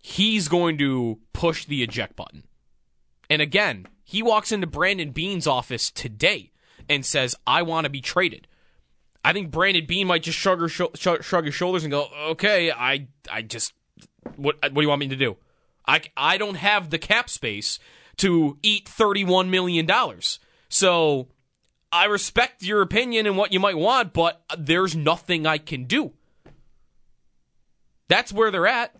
he's 0.00 0.48
going 0.48 0.78
to 0.78 1.18
push 1.34 1.66
the 1.66 1.82
eject 1.82 2.16
button. 2.16 2.44
And 3.28 3.42
again, 3.42 3.86
he 4.04 4.22
walks 4.22 4.52
into 4.52 4.66
Brandon 4.66 5.10
Beane's 5.10 5.46
office 5.46 5.90
today 5.90 6.52
and 6.88 7.04
says, 7.04 7.34
"I 7.46 7.62
want 7.62 7.84
to 7.84 7.90
be 7.90 8.00
traded." 8.00 8.46
I 9.24 9.32
think 9.32 9.50
Brandon 9.50 9.84
Beane 9.84 10.06
might 10.06 10.22
just 10.22 10.38
shrug, 10.38 10.70
sho- 10.70 10.92
shrug 10.94 11.44
his 11.44 11.54
shoulders 11.54 11.82
and 11.82 11.90
go, 11.90 12.08
"Okay, 12.30 12.70
I, 12.70 13.08
I 13.30 13.42
just, 13.42 13.72
what, 14.36 14.56
what 14.62 14.74
do 14.74 14.80
you 14.82 14.88
want 14.88 15.00
me 15.00 15.08
to 15.08 15.16
do? 15.16 15.36
I, 15.86 16.02
I 16.16 16.38
don't 16.38 16.56
have 16.56 16.90
the 16.90 16.98
cap 16.98 17.28
space 17.28 17.80
to 18.18 18.58
eat 18.62 18.88
thirty-one 18.88 19.50
million 19.50 19.86
dollars. 19.86 20.38
So, 20.68 21.28
I 21.90 22.04
respect 22.04 22.62
your 22.62 22.82
opinion 22.82 23.26
and 23.26 23.36
what 23.36 23.52
you 23.52 23.60
might 23.60 23.78
want, 23.78 24.12
but 24.12 24.42
there's 24.56 24.94
nothing 24.94 25.46
I 25.46 25.58
can 25.58 25.84
do. 25.84 26.12
That's 28.08 28.32
where 28.32 28.50
they're 28.50 28.66
at. 28.66 28.94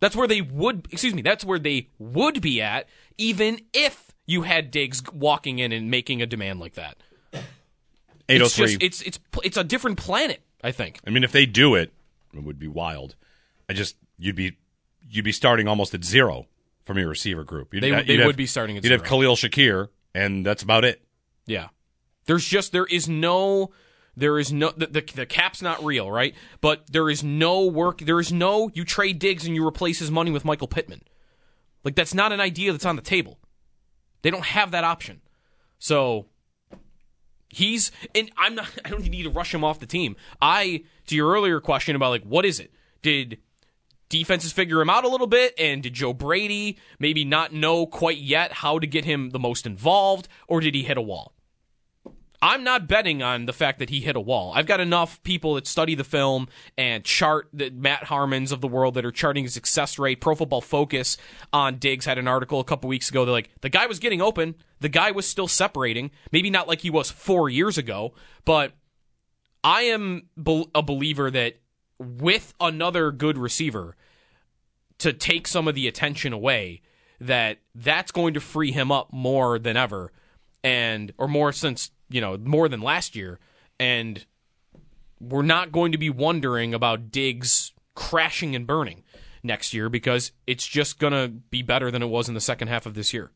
That's 0.00 0.16
where 0.16 0.26
they 0.26 0.40
would, 0.40 0.88
excuse 0.90 1.14
me, 1.14 1.22
that's 1.22 1.44
where 1.44 1.58
they 1.58 1.88
would 1.98 2.40
be 2.40 2.60
at, 2.62 2.88
even 3.18 3.60
if 3.72 4.10
you 4.26 4.42
had 4.42 4.70
Diggs 4.70 5.02
walking 5.12 5.58
in 5.58 5.72
and 5.72 5.90
making 5.90 6.22
a 6.22 6.26
demand 6.26 6.58
like 6.60 6.74
that. 6.74 6.96
eight 8.28 8.40
oh 8.40 8.46
It's 8.46 8.56
just, 8.56 8.82
it's 8.82 9.02
it's 9.02 9.18
it's 9.42 9.56
a 9.56 9.64
different 9.64 9.98
planet. 9.98 10.42
I 10.62 10.72
think. 10.72 11.00
I 11.06 11.10
mean, 11.10 11.24
if 11.24 11.32
they 11.32 11.46
do 11.46 11.74
it, 11.74 11.92
it 12.34 12.42
would 12.42 12.58
be 12.58 12.68
wild. 12.68 13.16
I 13.68 13.72
just 13.72 13.96
you'd 14.18 14.36
be 14.36 14.56
you'd 15.08 15.24
be 15.24 15.32
starting 15.32 15.68
almost 15.68 15.94
at 15.94 16.04
zero 16.04 16.46
from 16.84 16.98
your 16.98 17.08
receiver 17.08 17.44
group. 17.44 17.72
You'd, 17.74 17.82
They- 17.82 17.88
you'd 17.88 18.06
they 18.06 18.16
have- 18.16 18.26
would 18.26 18.36
be 18.36 18.46
starting 18.46 18.76
at 18.76 18.84
You'd 18.84 18.92
have. 18.92 19.04
Khalil 19.04 19.36
Shakir, 19.36 19.88
and 20.14 20.44
that's 20.44 20.62
about 20.62 20.84
it. 20.84 21.02
Yeah. 21.46 21.68
There's 22.26 22.44
just 22.46 22.72
there 22.72 22.86
is 22.86 23.08
no 23.08 23.70
there 24.16 24.38
is 24.38 24.52
no 24.52 24.72
the, 24.76 24.86
the 24.86 25.00
the 25.14 25.26
cap's 25.26 25.62
not 25.62 25.84
real, 25.84 26.10
right? 26.10 26.34
But 26.60 26.90
there 26.90 27.08
is 27.08 27.22
no 27.22 27.64
work 27.64 28.00
there 28.00 28.20
is 28.20 28.32
no 28.32 28.70
you 28.74 28.84
trade 28.84 29.18
Diggs 29.18 29.46
and 29.46 29.54
you 29.54 29.66
replace 29.66 29.98
his 29.98 30.10
money 30.10 30.30
with 30.30 30.44
Michael 30.44 30.68
Pittman. 30.68 31.02
Like 31.84 31.94
that's 31.94 32.14
not 32.14 32.32
an 32.32 32.40
idea 32.40 32.72
that's 32.72 32.84
on 32.84 32.96
the 32.96 33.02
table. 33.02 33.38
They 34.22 34.30
don't 34.30 34.44
have 34.44 34.70
that 34.72 34.84
option. 34.84 35.22
So 35.78 36.26
he's 37.48 37.90
and 38.14 38.30
I'm 38.36 38.54
not 38.54 38.68
I 38.84 38.90
don't 38.90 39.08
need 39.08 39.24
to 39.24 39.30
rush 39.30 39.54
him 39.54 39.64
off 39.64 39.78
the 39.78 39.86
team. 39.86 40.16
I 40.40 40.84
to 41.06 41.16
your 41.16 41.32
earlier 41.32 41.60
question 41.60 41.96
about 41.96 42.10
like 42.10 42.24
what 42.24 42.44
is 42.44 42.60
it? 42.60 42.72
Did 43.02 43.38
defenses 44.08 44.52
figure 44.52 44.80
him 44.80 44.90
out 44.90 45.04
a 45.04 45.08
little 45.08 45.28
bit 45.28 45.54
and 45.56 45.82
did 45.82 45.94
Joe 45.94 46.12
Brady 46.12 46.78
maybe 46.98 47.24
not 47.24 47.52
know 47.52 47.86
quite 47.86 48.18
yet 48.18 48.52
how 48.54 48.78
to 48.78 48.86
get 48.86 49.04
him 49.04 49.30
the 49.30 49.38
most 49.38 49.66
involved 49.66 50.28
or 50.48 50.60
did 50.60 50.74
he 50.74 50.82
hit 50.82 50.98
a 50.98 51.02
wall? 51.02 51.32
I'm 52.42 52.64
not 52.64 52.88
betting 52.88 53.22
on 53.22 53.44
the 53.44 53.52
fact 53.52 53.78
that 53.80 53.90
he 53.90 54.00
hit 54.00 54.16
a 54.16 54.20
wall. 54.20 54.52
I've 54.54 54.66
got 54.66 54.80
enough 54.80 55.22
people 55.22 55.54
that 55.54 55.66
study 55.66 55.94
the 55.94 56.04
film 56.04 56.48
and 56.78 57.04
chart 57.04 57.48
the 57.52 57.70
Matt 57.70 58.04
Harmons 58.04 58.50
of 58.50 58.62
the 58.62 58.68
world 58.68 58.94
that 58.94 59.04
are 59.04 59.10
charting 59.10 59.44
his 59.44 59.52
success 59.52 59.98
rate. 59.98 60.22
Pro 60.22 60.34
Football 60.34 60.62
Focus 60.62 61.18
on 61.52 61.76
Diggs 61.76 62.06
had 62.06 62.16
an 62.16 62.26
article 62.26 62.58
a 62.58 62.64
couple 62.64 62.88
weeks 62.88 63.10
ago. 63.10 63.24
They're 63.26 63.32
like, 63.32 63.50
the 63.60 63.68
guy 63.68 63.86
was 63.86 63.98
getting 63.98 64.22
open. 64.22 64.54
The 64.80 64.88
guy 64.88 65.10
was 65.10 65.28
still 65.28 65.48
separating. 65.48 66.10
Maybe 66.32 66.48
not 66.48 66.66
like 66.66 66.80
he 66.80 66.88
was 66.88 67.10
four 67.10 67.50
years 67.50 67.76
ago, 67.76 68.14
but 68.46 68.72
I 69.62 69.82
am 69.82 70.28
a 70.74 70.82
believer 70.82 71.30
that 71.30 71.60
with 71.98 72.54
another 72.58 73.12
good 73.12 73.36
receiver 73.36 73.96
to 74.98 75.12
take 75.12 75.46
some 75.46 75.68
of 75.68 75.74
the 75.74 75.86
attention 75.86 76.32
away, 76.32 76.80
that 77.20 77.58
that's 77.74 78.12
going 78.12 78.32
to 78.32 78.40
free 78.40 78.72
him 78.72 78.90
up 78.90 79.12
more 79.12 79.58
than 79.58 79.76
ever, 79.76 80.10
and 80.64 81.12
or 81.18 81.28
more 81.28 81.52
since 81.52 81.90
you 82.10 82.20
know 82.20 82.36
more 82.36 82.68
than 82.68 82.82
last 82.82 83.16
year, 83.16 83.38
and 83.78 84.24
we're 85.20 85.42
not 85.42 85.72
going 85.72 85.92
to 85.92 85.98
be 85.98 86.10
wondering 86.10 86.74
about 86.74 87.10
Diggs 87.10 87.72
crashing 87.94 88.54
and 88.54 88.66
burning 88.66 89.02
next 89.42 89.72
year 89.72 89.88
because 89.88 90.32
it's 90.46 90.66
just 90.66 90.98
going 90.98 91.12
to 91.12 91.28
be 91.28 91.62
better 91.62 91.90
than 91.90 92.02
it 92.02 92.08
was 92.08 92.28
in 92.28 92.34
the 92.34 92.40
second 92.40 92.68
half 92.68 92.86
of 92.86 92.94
this 92.94 93.12
year. 93.12 93.30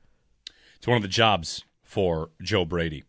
It's 0.76 0.86
one 0.86 0.96
of 0.96 1.02
the 1.02 1.08
jobs 1.08 1.64
for 1.82 2.30
Joe 2.42 2.64
Brady. 2.64 3.04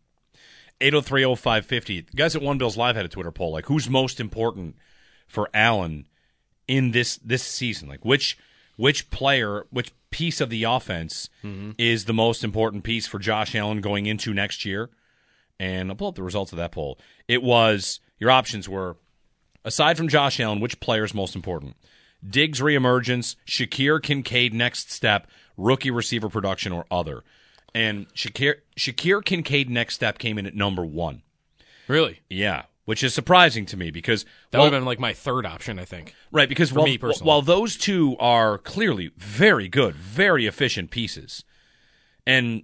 8030550. 0.81 1.85
The 2.11 2.17
guys 2.17 2.35
at 2.35 2.41
One 2.41 2.57
Bills 2.57 2.77
Live 2.77 2.95
had 2.95 3.05
a 3.05 3.09
Twitter 3.09 3.31
poll 3.31 3.51
like 3.51 3.65
who's 3.65 3.89
most 3.89 4.19
important 4.19 4.75
for 5.27 5.49
Allen 5.53 6.07
in 6.67 6.91
this 6.91 7.17
this 7.17 7.43
season? 7.43 7.87
Like 7.87 8.03
which 8.03 8.37
which 8.75 9.09
player, 9.09 9.65
which 9.69 9.91
piece 10.09 10.41
of 10.41 10.49
the 10.49 10.63
offense 10.63 11.29
mm-hmm. 11.43 11.71
is 11.77 12.05
the 12.05 12.13
most 12.13 12.43
important 12.43 12.83
piece 12.83 13.07
for 13.07 13.19
Josh 13.19 13.55
Allen 13.55 13.81
going 13.81 14.05
into 14.05 14.33
next 14.33 14.65
year? 14.65 14.89
And 15.59 15.89
I'll 15.89 15.95
pull 15.95 16.09
up 16.09 16.15
the 16.15 16.23
results 16.23 16.51
of 16.51 16.57
that 16.57 16.71
poll. 16.71 16.99
It 17.27 17.41
was 17.41 17.99
your 18.19 18.29
options 18.31 18.67
were 18.67 18.97
aside 19.63 19.97
from 19.97 20.07
Josh 20.07 20.39
Allen, 20.39 20.59
which 20.59 20.79
player 20.79 21.03
is 21.03 21.13
most 21.13 21.35
important? 21.35 21.75
Diggs 22.27 22.59
reemergence, 22.59 23.35
Shakir 23.47 24.01
Kincaid 24.01 24.53
next 24.53 24.91
step, 24.91 25.27
rookie 25.57 25.91
receiver 25.91 26.29
production, 26.29 26.71
or 26.71 26.85
other. 26.89 27.23
And 27.73 28.11
Shakir 28.13 28.55
Shakir 28.77 29.23
Kincaid 29.23 29.69
next 29.69 29.95
step 29.95 30.17
came 30.17 30.37
in 30.37 30.45
at 30.45 30.55
number 30.55 30.85
one. 30.85 31.21
Really? 31.87 32.21
Yeah, 32.29 32.63
which 32.85 33.03
is 33.03 33.13
surprising 33.13 33.65
to 33.67 33.77
me 33.77 33.91
because 33.91 34.25
That 34.51 34.59
would 34.59 34.65
have 34.65 34.73
been 34.73 34.85
like 34.85 34.99
my 34.99 35.13
third 35.13 35.45
option, 35.45 35.77
I 35.77 35.85
think. 35.85 36.15
right 36.31 36.49
because 36.49 36.69
for 36.69 36.79
while, 36.79 36.85
me 36.85 36.97
personally. 36.97 37.27
while 37.27 37.41
those 37.41 37.77
two 37.77 38.15
are 38.19 38.57
clearly 38.57 39.11
very 39.17 39.67
good, 39.67 39.95
very 39.95 40.47
efficient 40.47 40.89
pieces, 40.89 41.43
and 42.25 42.63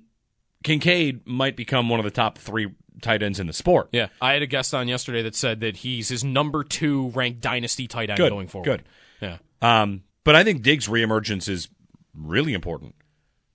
Kincaid 0.63 1.26
might 1.28 1.56
become 1.56 1.89
one 1.89 2.00
of 2.00 2.04
the 2.04 2.12
top 2.12 2.38
three 2.38 2.67
tight 3.02 3.24
ends 3.24 3.39
in 3.39 3.47
the 3.47 3.54
sport. 3.54 3.89
Yeah. 3.91 4.08
I 4.21 4.34
had 4.34 4.41
a 4.41 4.47
guest 4.47 4.74
on 4.74 4.88
yesterday 4.88 5.21
that 5.24 5.36
said 5.36 5.62
that 5.62 5.78
he's 5.78 6.10
his 6.10 6.24
number 6.24 6.63
two 6.63 7.10
ranked 7.10 7.41
dynasty 7.41 7.88
tight 7.88 8.10
end 8.10 8.17
Good, 8.17 8.30
going 8.30 8.47
forward. 8.47 8.65
good. 8.65 8.84
Yeah. 9.21 9.38
Um, 9.62 10.04
but 10.24 10.36
I 10.36 10.43
think 10.43 10.62
Diggs' 10.62 10.88
reemergence 10.88 11.50
is 11.50 11.69
really 12.15 12.54
important. 12.54 12.93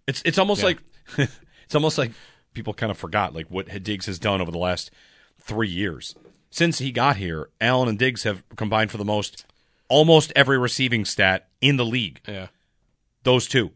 It's 0.07 0.23
it's 0.25 0.39
almost 0.39 0.61
Yeah. 0.63 0.67
like 0.67 0.79
it's 1.65 1.75
almost 1.75 1.99
like 1.99 2.13
people 2.55 2.75
kind 2.75 2.91
of 2.91 2.99
forgot 2.99 3.35
like 3.35 3.47
what 3.51 3.67
Diggs 3.83 4.07
has 4.07 4.19
done 4.19 4.41
over 4.41 4.51
the 4.51 4.59
last 4.59 4.91
three 5.39 5.69
years 5.69 6.15
since 6.51 6.79
he 6.79 6.91
got 6.91 7.17
here. 7.17 7.49
Allen 7.61 7.89
and 7.89 7.99
Diggs 7.99 8.23
have 8.25 8.43
combined 8.57 8.91
for 8.91 8.97
the 8.99 9.05
most, 9.05 9.45
almost 9.89 10.33
every 10.35 10.59
receiving 10.59 11.05
stat 11.05 11.49
in 11.61 11.77
the 11.77 11.85
league. 11.85 12.21
Yeah. 12.27 12.49
Those 13.25 13.47
two, 13.47 13.71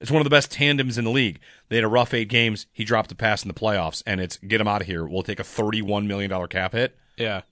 it's 0.00 0.10
one 0.10 0.20
of 0.20 0.24
the 0.24 0.30
best 0.30 0.50
tandems 0.50 0.98
in 0.98 1.04
the 1.04 1.10
league. 1.10 1.40
They 1.68 1.76
had 1.76 1.84
a 1.84 1.88
rough 1.88 2.14
eight 2.14 2.28
games. 2.28 2.66
He 2.72 2.84
dropped 2.84 3.12
a 3.12 3.14
pass 3.14 3.42
in 3.42 3.48
the 3.48 3.54
playoffs, 3.54 4.02
and 4.06 4.20
it's 4.20 4.38
get 4.38 4.60
him 4.60 4.68
out 4.68 4.80
of 4.80 4.86
here. 4.86 5.06
We'll 5.06 5.22
take 5.22 5.40
a 5.40 5.44
thirty-one 5.44 6.06
million 6.06 6.30
dollar 6.30 6.48
cap 6.48 6.72
hit. 6.72 6.96
Yeah. 7.16 7.42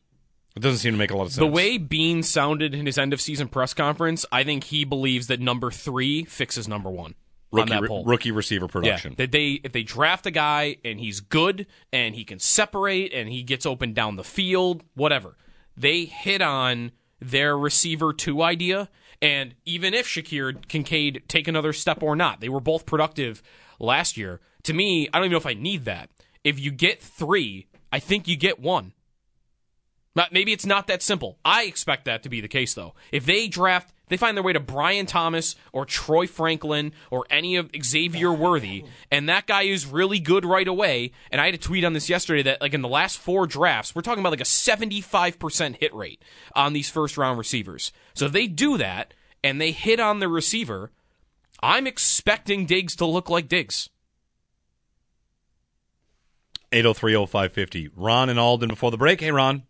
It 0.57 0.61
doesn't 0.61 0.79
seem 0.79 0.95
to 0.95 0.99
make 0.99 1.13
a 1.13 1.17
lot 1.17 1.25
of 1.25 1.33
sense. 1.33 1.39
The 1.39 1.47
way 1.47 1.79
Beane 1.79 2.25
sounded 2.25 2.75
in 2.75 2.87
his 2.87 2.99
end 2.99 3.13
of 3.13 3.21
season 3.21 3.47
press 3.47 3.75
conference, 3.75 4.27
I 4.33 4.43
think 4.43 4.65
he 4.65 4.85
believes 4.85 5.29
that 5.29 5.39
number 5.39 5.71
three 5.71 6.25
fixes 6.25 6.67
number 6.67 6.91
one 6.91 7.15
rookie 7.53 7.73
on 7.73 7.83
that 7.83 7.89
poll. 7.89 8.05
rookie 8.05 8.33
receiver 8.33 8.67
production. 8.67 9.13
Yeah, 9.13 9.27
that 9.27 9.33
they 9.33 9.61
if 9.63 9.71
they 9.73 9.85
draft 9.85 10.27
a 10.27 10.33
guy 10.33 10.79
and 10.85 10.99
he's 10.99 11.21
good 11.21 11.67
and 11.93 12.15
he 12.15 12.25
can 12.25 12.41
separate 12.41 13.13
and 13.13 13.29
he 13.29 13.43
gets 13.45 13.67
open 13.67 13.93
down 13.93 14.17
the 14.17 14.25
field, 14.25 14.83
whatever. 14.95 15.37
They 15.77 16.07
hit 16.07 16.43
on 16.43 16.91
their 17.21 17.57
receiver 17.57 18.13
two 18.13 18.43
idea, 18.43 18.89
and 19.21 19.55
even 19.65 19.95
if 19.95 20.07
Shakir 20.07 20.67
Kincaid 20.69 21.23
take 21.29 21.49
another 21.49 21.73
step 21.73 22.03
or 22.03 22.15
not, 22.15 22.41
they 22.41 22.49
were 22.49 22.61
both 22.61 22.87
productive 22.87 23.43
last 23.79 24.17
year. 24.17 24.41
To 24.65 24.73
me, 24.73 25.09
I 25.13 25.19
don't 25.19 25.27
even 25.27 25.33
know 25.33 25.39
if 25.39 25.47
I 25.47 25.55
need 25.55 25.85
that. 25.87 26.11
If 26.45 26.61
you 26.61 26.71
get 26.71 27.03
three, 27.03 27.67
I 27.93 27.99
think 27.99 28.29
you 28.29 28.37
get 28.37 28.61
one. 28.61 28.93
Maybe 30.33 30.53
it's 30.53 30.67
not 30.67 30.87
that 30.87 31.03
simple. 31.03 31.39
I 31.45 31.65
expect 31.65 32.05
that 32.07 32.23
to 32.23 32.29
be 32.29 32.41
the 32.41 32.49
case, 32.49 32.75
though. 32.75 32.95
If 33.13 33.27
they 33.27 33.49
draft, 33.49 33.93
they 34.09 34.17
find 34.17 34.37
their 34.37 34.45
way 34.45 34.53
to 34.53 34.61
Brian 34.61 35.07
Thomas 35.07 35.55
or 35.73 35.85
Troy 35.85 36.27
Franklin 36.27 36.93
or 37.11 37.27
any 37.31 37.57
of 37.57 37.71
Xavier 37.83 38.33
Worthy, 38.33 38.85
and 39.11 39.29
that 39.29 39.47
guy 39.47 39.63
is 39.63 39.87
really 39.87 40.19
good 40.19 40.45
right 40.45 40.67
away. 40.67 41.13
And 41.31 41.41
I 41.41 41.47
had 41.47 41.55
a 41.55 41.59
tweet 41.59 41.85
on 41.85 41.93
this 41.93 42.09
yesterday 42.09 42.43
that, 42.43 42.61
like, 42.61 42.75
in 42.75 42.83
the 42.83 42.89
last 42.89 43.19
four 43.19 43.47
drafts, 43.47 43.95
we're 43.95 44.03
talking 44.03 44.21
about 44.21 44.31
like 44.33 44.41
a 44.41 44.45
75% 44.45 45.77
hit 45.77 45.95
rate 45.95 46.23
on 46.55 46.73
these 46.73 46.91
first 46.91 47.17
round 47.17 47.39
receivers. 47.39 47.93
So 48.15 48.27
if 48.27 48.33
they 48.33 48.47
do 48.47 48.79
that 48.79 49.15
and 49.45 49.61
they 49.61 49.73
hit 49.73 50.01
on 50.01 50.21
the 50.21 50.29
receiver, 50.29 50.91
I'm 51.63 51.87
expecting 51.87 52.67
Diggs 52.67 52.97
to 52.97 53.07
look 53.07 53.29
like 53.29 53.49
Diggs. 53.49 53.91
8030550. 56.73 57.91
Ron 57.97 58.29
and 58.29 58.39
Alden 58.39 58.69
before 58.69 58.91
the 58.91 58.99
break. 58.99 59.21
Hey, 59.21 59.31
Ron. 59.31 59.63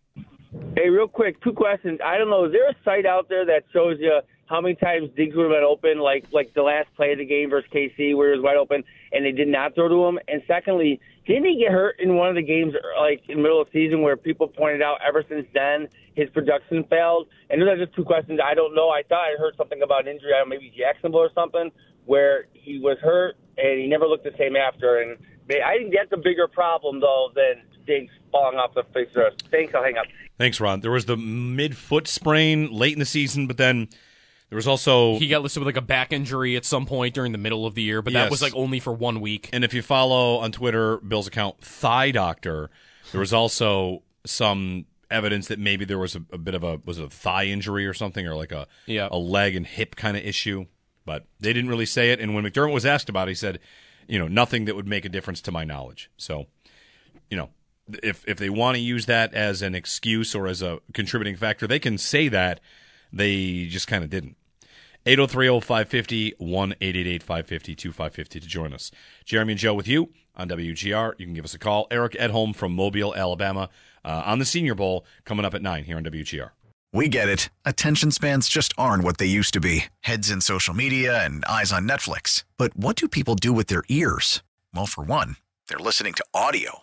Hey, 0.50 0.88
real 0.88 1.08
quick, 1.08 1.42
two 1.42 1.52
questions. 1.52 2.00
I 2.02 2.16
don't 2.16 2.30
know. 2.30 2.46
Is 2.46 2.52
there 2.52 2.68
a 2.70 2.74
site 2.82 3.04
out 3.04 3.28
there 3.28 3.44
that 3.44 3.64
shows 3.72 3.96
you 4.00 4.20
how 4.46 4.62
many 4.62 4.76
times 4.76 5.11
Diggs 5.14 5.37
would 5.37 5.42
have 5.44 5.52
been 5.52 5.64
open, 5.64 5.98
like 5.98 6.24
like 6.32 6.54
the 6.54 6.62
last 6.62 6.88
play 6.96 7.12
of 7.12 7.18
the 7.18 7.26
game 7.26 7.50
versus 7.50 7.68
KC, 7.70 8.16
where 8.16 8.32
he 8.32 8.38
was 8.38 8.42
wide 8.42 8.56
open 8.56 8.82
and 9.12 9.26
they 9.26 9.32
did 9.32 9.48
not 9.48 9.74
throw 9.74 9.88
to 9.88 10.06
him? 10.06 10.18
And 10.26 10.40
secondly, 10.46 11.00
didn't 11.26 11.44
he 11.44 11.58
get 11.61 11.72
hurt 11.72 12.00
in 12.00 12.16
one 12.16 12.30
of 12.30 12.34
the 12.34 12.42
games, 12.42 12.72
like 12.98 13.20
in 13.28 13.37
the 13.37 13.42
middle 13.42 13.61
of 13.61 13.68
the 13.70 13.84
season, 13.84 14.00
where 14.00 14.16
people 14.16 14.48
pointed 14.48 14.80
out 14.80 14.96
ever 15.06 15.22
since 15.28 15.46
then 15.52 15.88
his 16.14 16.30
production 16.30 16.82
failed? 16.88 17.28
And 17.50 17.61
those 17.61 17.68
are 17.68 17.84
just 17.84 17.94
two 17.94 18.04
questions. 18.04 18.40
I 18.42 18.54
don't 18.54 18.74
know. 18.74 18.88
I 18.88 19.02
thought 19.06 19.28
I 19.28 19.37
heard 19.38 19.54
something 19.58 19.82
about 19.82 20.08
injury, 20.08 20.32
I 20.34 20.38
don't 20.38 20.48
know, 20.48 20.56
maybe 20.56 20.72
Jacksonville 20.74 21.20
or 21.20 21.30
something, 21.34 21.70
where 22.06 22.46
he 22.54 22.78
was 22.78 22.96
hurt 23.02 23.37
and 23.58 23.78
he 23.78 23.87
never 23.87 24.06
looked 24.06 24.24
the 24.24 24.32
same 24.38 24.56
after. 24.56 25.02
And 25.02 25.18
I 25.50 25.76
think 25.76 25.92
that's 25.92 26.12
a 26.12 26.22
bigger 26.22 26.48
problem 26.48 27.00
though 27.00 27.28
than 27.34 27.68
Diggs 27.88 28.12
falling 28.31 28.59
off 28.59 28.74
the 28.74 28.85
face 28.94 29.09
of 29.09 29.14
the 29.14 29.20
earth. 29.22 29.35
Thanks. 29.51 29.74
I'll 29.74 29.83
hang 29.83 29.96
up. 29.96 30.05
Thanks, 30.38 30.61
Ron. 30.61 30.81
There 30.81 30.90
was 30.92 31.07
the 31.07 31.16
mid 31.16 31.77
foot 31.77 32.07
sprain 32.07 32.70
late 32.72 32.92
in 32.92 33.01
the 33.01 33.05
season, 33.05 33.48
but 33.48 33.57
then 33.57 33.88
there 34.51 34.57
was 34.57 34.68
also. 34.68 35.18
He 35.18 35.27
got 35.27 35.42
listed 35.42 35.61
with 35.64 35.66
like 35.74 35.83
a 35.83 35.85
back 35.87 36.12
injury 36.12 36.55
at 36.57 36.64
some 36.64 36.87
point 36.87 37.14
during 37.14 37.33
the 37.33 37.38
middle 37.38 37.66
of 37.66 37.74
the 37.74 37.83
year, 37.83 38.03
but 38.03 38.12
that 38.12 38.24
Yes. 38.24 38.31
was 38.31 38.42
like 38.42 38.55
only 38.55 38.79
for 38.79 38.92
one 38.92 39.20
week. 39.20 39.48
and 39.53 39.64
if 39.64 39.74
you 39.74 39.83
follow 39.83 40.37
on 40.37 40.53
Twitter 40.53 40.98
Bill's 40.98 41.27
account, 41.27 41.61
Thigh 41.61 42.12
Doctor, 42.12 42.70
there 43.11 43.18
was 43.20 43.33
also 43.33 44.03
some 44.24 44.87
evidence 45.11 45.48
that 45.48 45.59
maybe 45.59 45.85
there 45.87 45.98
was 45.98 46.14
a, 46.14 46.22
a 46.33 46.38
bit 46.38 46.55
of 46.55 46.62
a 46.62 46.81
was 46.85 46.98
it 46.98 47.05
a 47.07 47.09
thigh 47.09 47.44
injury 47.46 47.87
or 47.87 47.94
something, 47.94 48.27
or 48.27 48.35
like 48.37 48.53
a 48.53 48.66
Yeah. 48.87 49.09
a 49.11 49.16
leg 49.18 49.57
and 49.57 49.66
hip 49.66 49.96
kind 49.96 50.16
of 50.16 50.24
issue. 50.24 50.66
But 51.07 51.24
they 51.40 51.55
didn't 51.55 51.70
really 51.70 51.87
say 51.87 52.11
it. 52.11 52.20
And 52.20 52.35
when 52.35 52.44
McDermott 52.44 52.74
was 52.74 52.85
asked 52.85 53.09
about 53.09 53.29
it, 53.29 53.31
he 53.31 53.35
said, 53.35 53.61
you 54.07 54.18
know, 54.18 54.29
nothing 54.29 54.66
that 54.66 54.77
would 54.77 54.87
make 54.87 55.07
a 55.07 55.09
difference 55.09 55.40
to 55.42 55.51
my 55.51 55.64
knowledge. 55.64 56.11
So, 56.18 56.48
you 57.31 57.37
know, 57.38 57.48
if 58.03 58.24
if 58.27 58.38
they 58.38 58.51
want 58.51 58.77
to 58.77 58.81
use 58.81 59.07
that 59.07 59.35
as 59.35 59.62
an 59.62 59.74
excuse 59.74 60.35
or 60.35 60.46
as 60.46 60.62
a 60.62 60.81
contributing 60.92 61.37
factor, 61.37 61.66
they 61.66 61.79
can 61.79 61.98
say 61.98 62.29
that. 62.29 62.61
They 63.12 63.66
just 63.66 63.87
kind 63.88 64.05
of 64.05 64.11
didn't. 64.11 64.37
803-0550, 65.07 66.37
1-888-550-2550 66.38 68.29
to 68.29 68.40
join 68.40 68.74
us. 68.74 68.90
Jeremy 69.24 69.53
and 69.53 69.61
Joe 69.61 69.72
with 69.72 69.88
you 69.88 70.11
on 70.37 70.48
WGR. 70.48 71.14
You 71.18 71.24
can 71.24 71.35
give 71.35 71.46
us 71.46 71.55
a 71.55 71.59
call. 71.59 71.87
Eric 71.90 72.14
at 72.18 72.31
home 72.31 72.53
from 72.53 72.74
Mobile, 72.74 73.14
Alabama, 73.14 73.70
uh, 74.05 74.22
on 74.27 74.38
the 74.38 74.44
Senior 74.44 74.74
Bowl 74.74 75.07
coming 75.24 75.46
up 75.46 75.55
at 75.55 75.62
9 75.62 75.85
here 75.85 75.96
on 75.96 76.05
WGR. 76.05 76.51
We 76.92 77.09
get 77.09 77.29
it. 77.29 77.51
Attention 77.64 78.11
spans 78.11 78.48
just 78.48 78.72
aren't 78.79 79.05
what 79.05 79.18
they 79.18 79.27
used 79.27 79.53
to 79.55 79.61
be 79.61 79.87
heads 80.01 80.31
in 80.31 80.40
social 80.40 80.74
media 80.74 81.24
and 81.24 81.44
eyes 81.44 81.72
on 81.72 81.88
Netflix. 81.88 82.44
But 82.57 82.77
what 82.77 82.96
do 82.96 83.09
people 83.09 83.35
do 83.35 83.53
with 83.53 83.68
their 83.68 83.85
ears? 83.88 84.42
Well, 84.74 84.87
for 84.87 85.05
one, 85.05 85.37
they're 85.68 85.79
listening 85.79 86.14
to 86.14 86.24
audio. 86.35 86.83